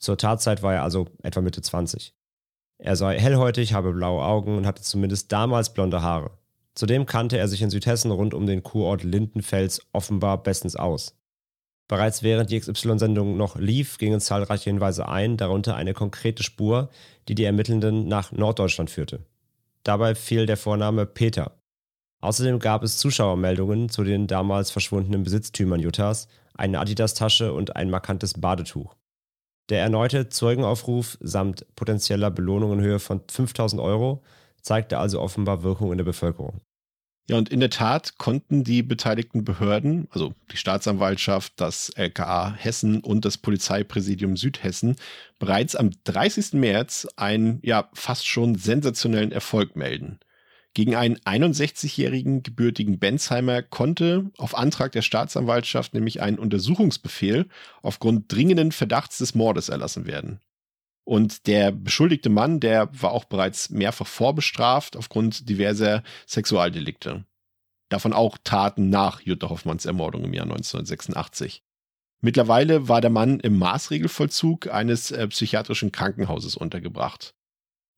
Zur 0.00 0.18
Tatzeit 0.18 0.64
war 0.64 0.74
er 0.74 0.82
also 0.82 1.06
etwa 1.22 1.40
Mitte 1.40 1.62
20. 1.62 2.16
Er 2.78 2.96
sei 2.96 3.20
hellhäutig, 3.20 3.72
habe 3.72 3.92
blaue 3.92 4.24
Augen 4.24 4.56
und 4.56 4.66
hatte 4.66 4.82
zumindest 4.82 5.30
damals 5.30 5.72
blonde 5.72 6.02
Haare. 6.02 6.36
Zudem 6.74 7.06
kannte 7.06 7.38
er 7.38 7.46
sich 7.46 7.62
in 7.62 7.70
Südhessen 7.70 8.10
rund 8.10 8.34
um 8.34 8.46
den 8.46 8.64
Kurort 8.64 9.04
Lindenfels 9.04 9.86
offenbar 9.92 10.42
bestens 10.42 10.74
aus. 10.74 11.14
Bereits 11.92 12.22
während 12.22 12.48
die 12.48 12.58
XY-Sendung 12.58 13.36
noch 13.36 13.56
lief, 13.56 13.98
gingen 13.98 14.18
zahlreiche 14.18 14.70
Hinweise 14.70 15.10
ein, 15.10 15.36
darunter 15.36 15.76
eine 15.76 15.92
konkrete 15.92 16.42
Spur, 16.42 16.88
die 17.28 17.34
die 17.34 17.44
Ermittelnden 17.44 18.08
nach 18.08 18.32
Norddeutschland 18.32 18.88
führte. 18.88 19.26
Dabei 19.82 20.14
fiel 20.14 20.46
der 20.46 20.56
Vorname 20.56 21.04
Peter. 21.04 21.52
Außerdem 22.22 22.60
gab 22.60 22.82
es 22.82 22.96
Zuschauermeldungen 22.96 23.90
zu 23.90 24.04
den 24.04 24.26
damals 24.26 24.70
verschwundenen 24.70 25.22
Besitztümern 25.22 25.80
Juttas, 25.80 26.28
eine 26.54 26.80
Adidas-Tasche 26.80 27.52
und 27.52 27.76
ein 27.76 27.90
markantes 27.90 28.40
Badetuch. 28.40 28.94
Der 29.68 29.82
erneute 29.82 30.30
Zeugenaufruf 30.30 31.18
samt 31.20 31.66
potenzieller 31.76 32.30
Belohnung 32.30 32.72
in 32.72 32.80
Höhe 32.80 33.00
von 33.00 33.20
5000 33.30 33.82
Euro 33.82 34.22
zeigte 34.62 34.96
also 34.96 35.20
offenbar 35.20 35.62
Wirkung 35.62 35.92
in 35.92 35.98
der 35.98 36.06
Bevölkerung. 36.06 36.62
Ja, 37.28 37.36
und 37.36 37.50
in 37.50 37.60
der 37.60 37.70
Tat 37.70 38.18
konnten 38.18 38.64
die 38.64 38.82
beteiligten 38.82 39.44
Behörden, 39.44 40.08
also 40.10 40.34
die 40.50 40.56
Staatsanwaltschaft, 40.56 41.52
das 41.56 41.90
LKA 41.90 42.52
Hessen 42.52 43.00
und 43.00 43.24
das 43.24 43.38
Polizeipräsidium 43.38 44.36
Südhessen, 44.36 44.96
bereits 45.38 45.76
am 45.76 45.90
30. 46.04 46.54
März 46.54 47.06
einen 47.16 47.60
ja 47.62 47.88
fast 47.94 48.26
schon 48.26 48.56
sensationellen 48.56 49.30
Erfolg 49.30 49.76
melden. 49.76 50.18
Gegen 50.74 50.96
einen 50.96 51.18
61-jährigen 51.18 52.42
gebürtigen 52.42 52.98
Bensheimer 52.98 53.62
konnte 53.62 54.30
auf 54.38 54.56
Antrag 54.56 54.92
der 54.92 55.02
Staatsanwaltschaft 55.02 55.94
nämlich 55.94 56.22
ein 56.22 56.38
Untersuchungsbefehl 56.38 57.46
aufgrund 57.82 58.32
dringenden 58.32 58.72
Verdachts 58.72 59.18
des 59.18 59.34
Mordes 59.34 59.68
erlassen 59.68 60.06
werden. 60.06 60.40
Und 61.04 61.46
der 61.46 61.72
beschuldigte 61.72 62.28
Mann, 62.28 62.60
der 62.60 62.88
war 62.92 63.12
auch 63.12 63.24
bereits 63.24 63.70
mehrfach 63.70 64.06
vorbestraft 64.06 64.96
aufgrund 64.96 65.48
diverser 65.48 66.02
Sexualdelikte. 66.26 67.24
Davon 67.88 68.12
auch 68.12 68.38
Taten 68.42 68.88
nach 68.88 69.20
Jutta 69.20 69.50
Hoffmanns 69.50 69.84
Ermordung 69.84 70.24
im 70.24 70.32
Jahr 70.32 70.44
1986. 70.44 71.62
Mittlerweile 72.22 72.88
war 72.88 73.00
der 73.00 73.10
Mann 73.10 73.40
im 73.40 73.58
Maßregelvollzug 73.58 74.68
eines 74.68 75.10
äh, 75.10 75.26
psychiatrischen 75.26 75.90
Krankenhauses 75.90 76.56
untergebracht. 76.56 77.34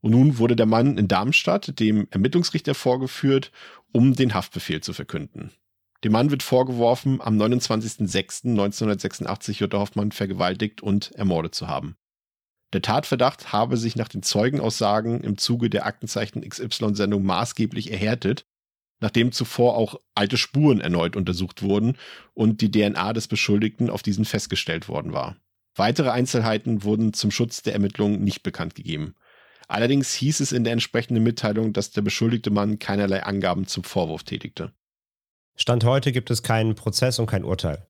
Und 0.00 0.12
nun 0.12 0.38
wurde 0.38 0.56
der 0.56 0.66
Mann 0.66 0.98
in 0.98 1.08
Darmstadt 1.08 1.78
dem 1.78 2.08
Ermittlungsrichter 2.10 2.74
vorgeführt, 2.74 3.52
um 3.92 4.14
den 4.14 4.32
Haftbefehl 4.34 4.80
zu 4.80 4.94
verkünden. 4.94 5.50
Dem 6.04 6.12
Mann 6.12 6.30
wird 6.30 6.42
vorgeworfen, 6.42 7.20
am 7.20 7.38
29.06.1986 7.40 9.60
Jutta 9.60 9.78
Hoffmann 9.78 10.12
vergewaltigt 10.12 10.82
und 10.82 11.12
ermordet 11.12 11.54
zu 11.54 11.68
haben. 11.68 11.96
Der 12.74 12.82
Tatverdacht 12.82 13.52
habe 13.52 13.76
sich 13.76 13.94
nach 13.94 14.08
den 14.08 14.24
Zeugenaussagen 14.24 15.20
im 15.20 15.38
Zuge 15.38 15.70
der 15.70 15.86
Aktenzeichen 15.86 16.42
XY-Sendung 16.42 17.22
maßgeblich 17.22 17.92
erhärtet, 17.92 18.46
nachdem 18.98 19.30
zuvor 19.30 19.76
auch 19.76 20.00
alte 20.16 20.36
Spuren 20.36 20.80
erneut 20.80 21.14
untersucht 21.14 21.62
wurden 21.62 21.96
und 22.34 22.60
die 22.60 22.72
DNA 22.72 23.12
des 23.12 23.28
Beschuldigten 23.28 23.90
auf 23.90 24.02
diesen 24.02 24.24
festgestellt 24.24 24.88
worden 24.88 25.12
war. 25.12 25.36
Weitere 25.76 26.10
Einzelheiten 26.10 26.82
wurden 26.82 27.12
zum 27.12 27.30
Schutz 27.30 27.62
der 27.62 27.74
Ermittlungen 27.74 28.24
nicht 28.24 28.42
bekannt 28.42 28.74
gegeben. 28.74 29.14
Allerdings 29.68 30.12
hieß 30.12 30.40
es 30.40 30.50
in 30.50 30.64
der 30.64 30.72
entsprechenden 30.72 31.22
Mitteilung, 31.22 31.72
dass 31.72 31.92
der 31.92 32.02
beschuldigte 32.02 32.50
Mann 32.50 32.80
keinerlei 32.80 33.22
Angaben 33.22 33.68
zum 33.68 33.84
Vorwurf 33.84 34.24
tätigte. 34.24 34.72
Stand 35.54 35.84
heute 35.84 36.10
gibt 36.10 36.28
es 36.32 36.42
keinen 36.42 36.74
Prozess 36.74 37.20
und 37.20 37.26
kein 37.26 37.44
Urteil. 37.44 37.86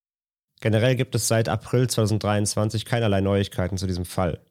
Generell 0.60 0.94
gibt 0.94 1.14
es 1.14 1.26
seit 1.26 1.48
April 1.48 1.88
2023 1.88 2.84
keinerlei 2.84 3.22
Neuigkeiten 3.22 3.78
zu 3.78 3.86
diesem 3.86 4.04
Fall. 4.04 4.44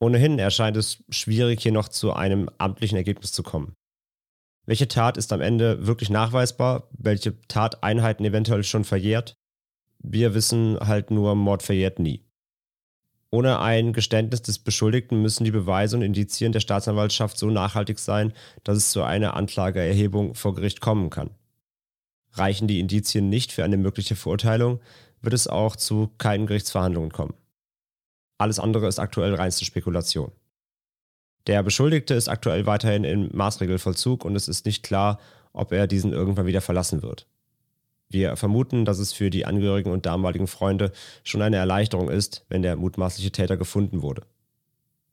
Ohnehin 0.00 0.38
erscheint 0.38 0.76
es 0.76 1.02
schwierig, 1.08 1.62
hier 1.62 1.72
noch 1.72 1.88
zu 1.88 2.12
einem 2.12 2.50
amtlichen 2.58 2.96
Ergebnis 2.96 3.32
zu 3.32 3.42
kommen. 3.42 3.74
Welche 4.66 4.88
Tat 4.88 5.16
ist 5.16 5.32
am 5.32 5.40
Ende 5.40 5.86
wirklich 5.86 6.10
nachweisbar? 6.10 6.88
Welche 6.92 7.40
Tateinheiten 7.48 8.24
eventuell 8.24 8.64
schon 8.64 8.84
verjährt? 8.84 9.36
Wir 9.98 10.34
wissen 10.34 10.78
halt 10.80 11.10
nur, 11.10 11.34
Mord 11.34 11.62
verjährt 11.62 11.98
nie. 11.98 12.24
Ohne 13.30 13.58
ein 13.58 13.92
Geständnis 13.92 14.42
des 14.42 14.60
Beschuldigten 14.60 15.20
müssen 15.20 15.44
die 15.44 15.50
Beweise 15.50 15.96
und 15.96 16.02
Indizien 16.02 16.52
der 16.52 16.60
Staatsanwaltschaft 16.60 17.36
so 17.36 17.50
nachhaltig 17.50 17.98
sein, 17.98 18.32
dass 18.62 18.76
es 18.76 18.90
zu 18.90 19.02
einer 19.02 19.34
Anklageerhebung 19.34 20.34
vor 20.34 20.54
Gericht 20.54 20.80
kommen 20.80 21.10
kann. 21.10 21.30
Reichen 22.32 22.68
die 22.68 22.80
Indizien 22.80 23.28
nicht 23.28 23.52
für 23.52 23.64
eine 23.64 23.76
mögliche 23.76 24.14
Verurteilung, 24.16 24.80
wird 25.20 25.34
es 25.34 25.48
auch 25.48 25.74
zu 25.76 26.12
keinen 26.18 26.46
Gerichtsverhandlungen 26.46 27.10
kommen. 27.10 27.34
Alles 28.38 28.58
andere 28.58 28.88
ist 28.88 28.98
aktuell 28.98 29.34
reinste 29.34 29.64
Spekulation. 29.64 30.32
Der 31.46 31.62
Beschuldigte 31.62 32.14
ist 32.14 32.28
aktuell 32.28 32.66
weiterhin 32.66 33.04
im 33.04 33.30
Maßregelvollzug 33.32 34.24
und 34.24 34.34
es 34.34 34.48
ist 34.48 34.64
nicht 34.66 34.82
klar, 34.82 35.20
ob 35.52 35.72
er 35.72 35.86
diesen 35.86 36.12
irgendwann 36.12 36.46
wieder 36.46 36.60
verlassen 36.60 37.02
wird. 37.02 37.26
Wir 38.08 38.36
vermuten, 38.36 38.84
dass 38.84 38.98
es 38.98 39.12
für 39.12 39.30
die 39.30 39.44
Angehörigen 39.44 39.90
und 39.90 40.06
damaligen 40.06 40.46
Freunde 40.46 40.92
schon 41.22 41.42
eine 41.42 41.56
Erleichterung 41.56 42.10
ist, 42.10 42.44
wenn 42.48 42.62
der 42.62 42.76
mutmaßliche 42.76 43.32
Täter 43.32 43.56
gefunden 43.56 44.02
wurde. 44.02 44.22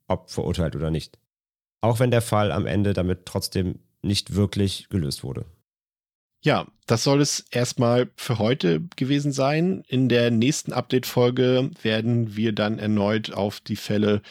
Ob 0.07 0.29
verurteilt 0.29 0.75
oder 0.75 0.91
nicht. 0.91 1.17
Auch 1.81 1.99
wenn 1.99 2.11
der 2.11 2.21
Fall 2.21 2.51
am 2.51 2.65
Ende 2.65 2.93
damit 2.93 3.25
trotzdem 3.25 3.79
nicht 4.01 4.35
wirklich 4.35 4.87
gelöst 4.89 5.23
wurde. 5.23 5.45
Ja, 6.43 6.65
das 6.87 7.03
soll 7.03 7.21
es 7.21 7.45
erstmal 7.51 8.09
für 8.15 8.39
heute 8.39 8.81
gewesen 8.95 9.31
sein. 9.31 9.83
In 9.87 10.09
der 10.09 10.31
nächsten 10.31 10.73
Update-Folge 10.73 11.69
werden 11.83 12.35
wir 12.35 12.51
dann 12.51 12.79
erneut 12.79 13.31
auf 13.31 13.59
die 13.59 13.75
Fälle 13.75 14.21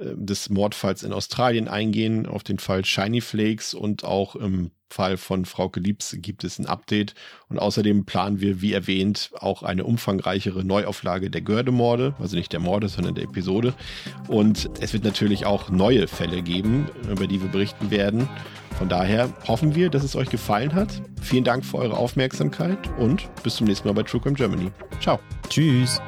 äh, 0.00 0.14
des 0.14 0.48
Mordfalls 0.48 1.02
in 1.02 1.12
Australien 1.12 1.66
eingehen, 1.66 2.26
auf 2.26 2.44
den 2.44 2.60
Fall 2.60 2.84
Shiny 2.84 3.20
Flakes 3.20 3.74
und 3.74 4.04
auch 4.04 4.36
im 4.36 4.70
Fall 4.88 5.16
von 5.16 5.44
Frau 5.44 5.70
Liebs 5.74 6.16
gibt 6.20 6.44
es 6.44 6.60
ein 6.60 6.66
Update. 6.66 7.14
Und 7.48 7.58
außerdem 7.58 8.04
planen 8.04 8.40
wir, 8.40 8.60
wie 8.60 8.72
erwähnt, 8.72 9.30
auch 9.34 9.64
eine 9.64 9.84
umfangreichere 9.84 10.64
Neuauflage 10.64 11.28
der 11.28 11.40
Gördemorde, 11.40 12.14
also 12.20 12.36
nicht 12.36 12.52
der 12.52 12.60
Morde, 12.60 12.88
sondern 12.88 13.16
der 13.16 13.24
Episode. 13.24 13.74
Und 14.28 14.70
es 14.80 14.92
wird 14.92 15.02
natürlich 15.02 15.44
auch 15.44 15.68
neue 15.70 16.06
Fälle 16.06 16.42
geben, 16.42 16.88
über 17.10 17.26
die 17.26 17.42
wir 17.42 17.50
berichten 17.50 17.90
werden. 17.90 18.28
Von 18.78 18.88
daher 18.88 19.30
hoffen 19.48 19.74
wir, 19.74 19.88
dass 19.88 20.04
es 20.04 20.14
euch 20.16 20.28
gefallen 20.28 20.74
hat. 20.74 21.02
Vielen 21.22 21.44
Dank 21.44 21.64
für 21.64 21.78
eure 21.78 21.96
Aufmerksamkeit 21.96 22.78
und 22.98 23.28
bis 23.42 23.56
zum 23.56 23.66
nächsten 23.66 23.88
Mal 23.88 23.94
bei 23.94 24.02
True 24.02 24.20
Crime 24.20 24.36
Germany. 24.36 24.70
Ciao. 25.00 25.18
Tschüss. 25.48 26.00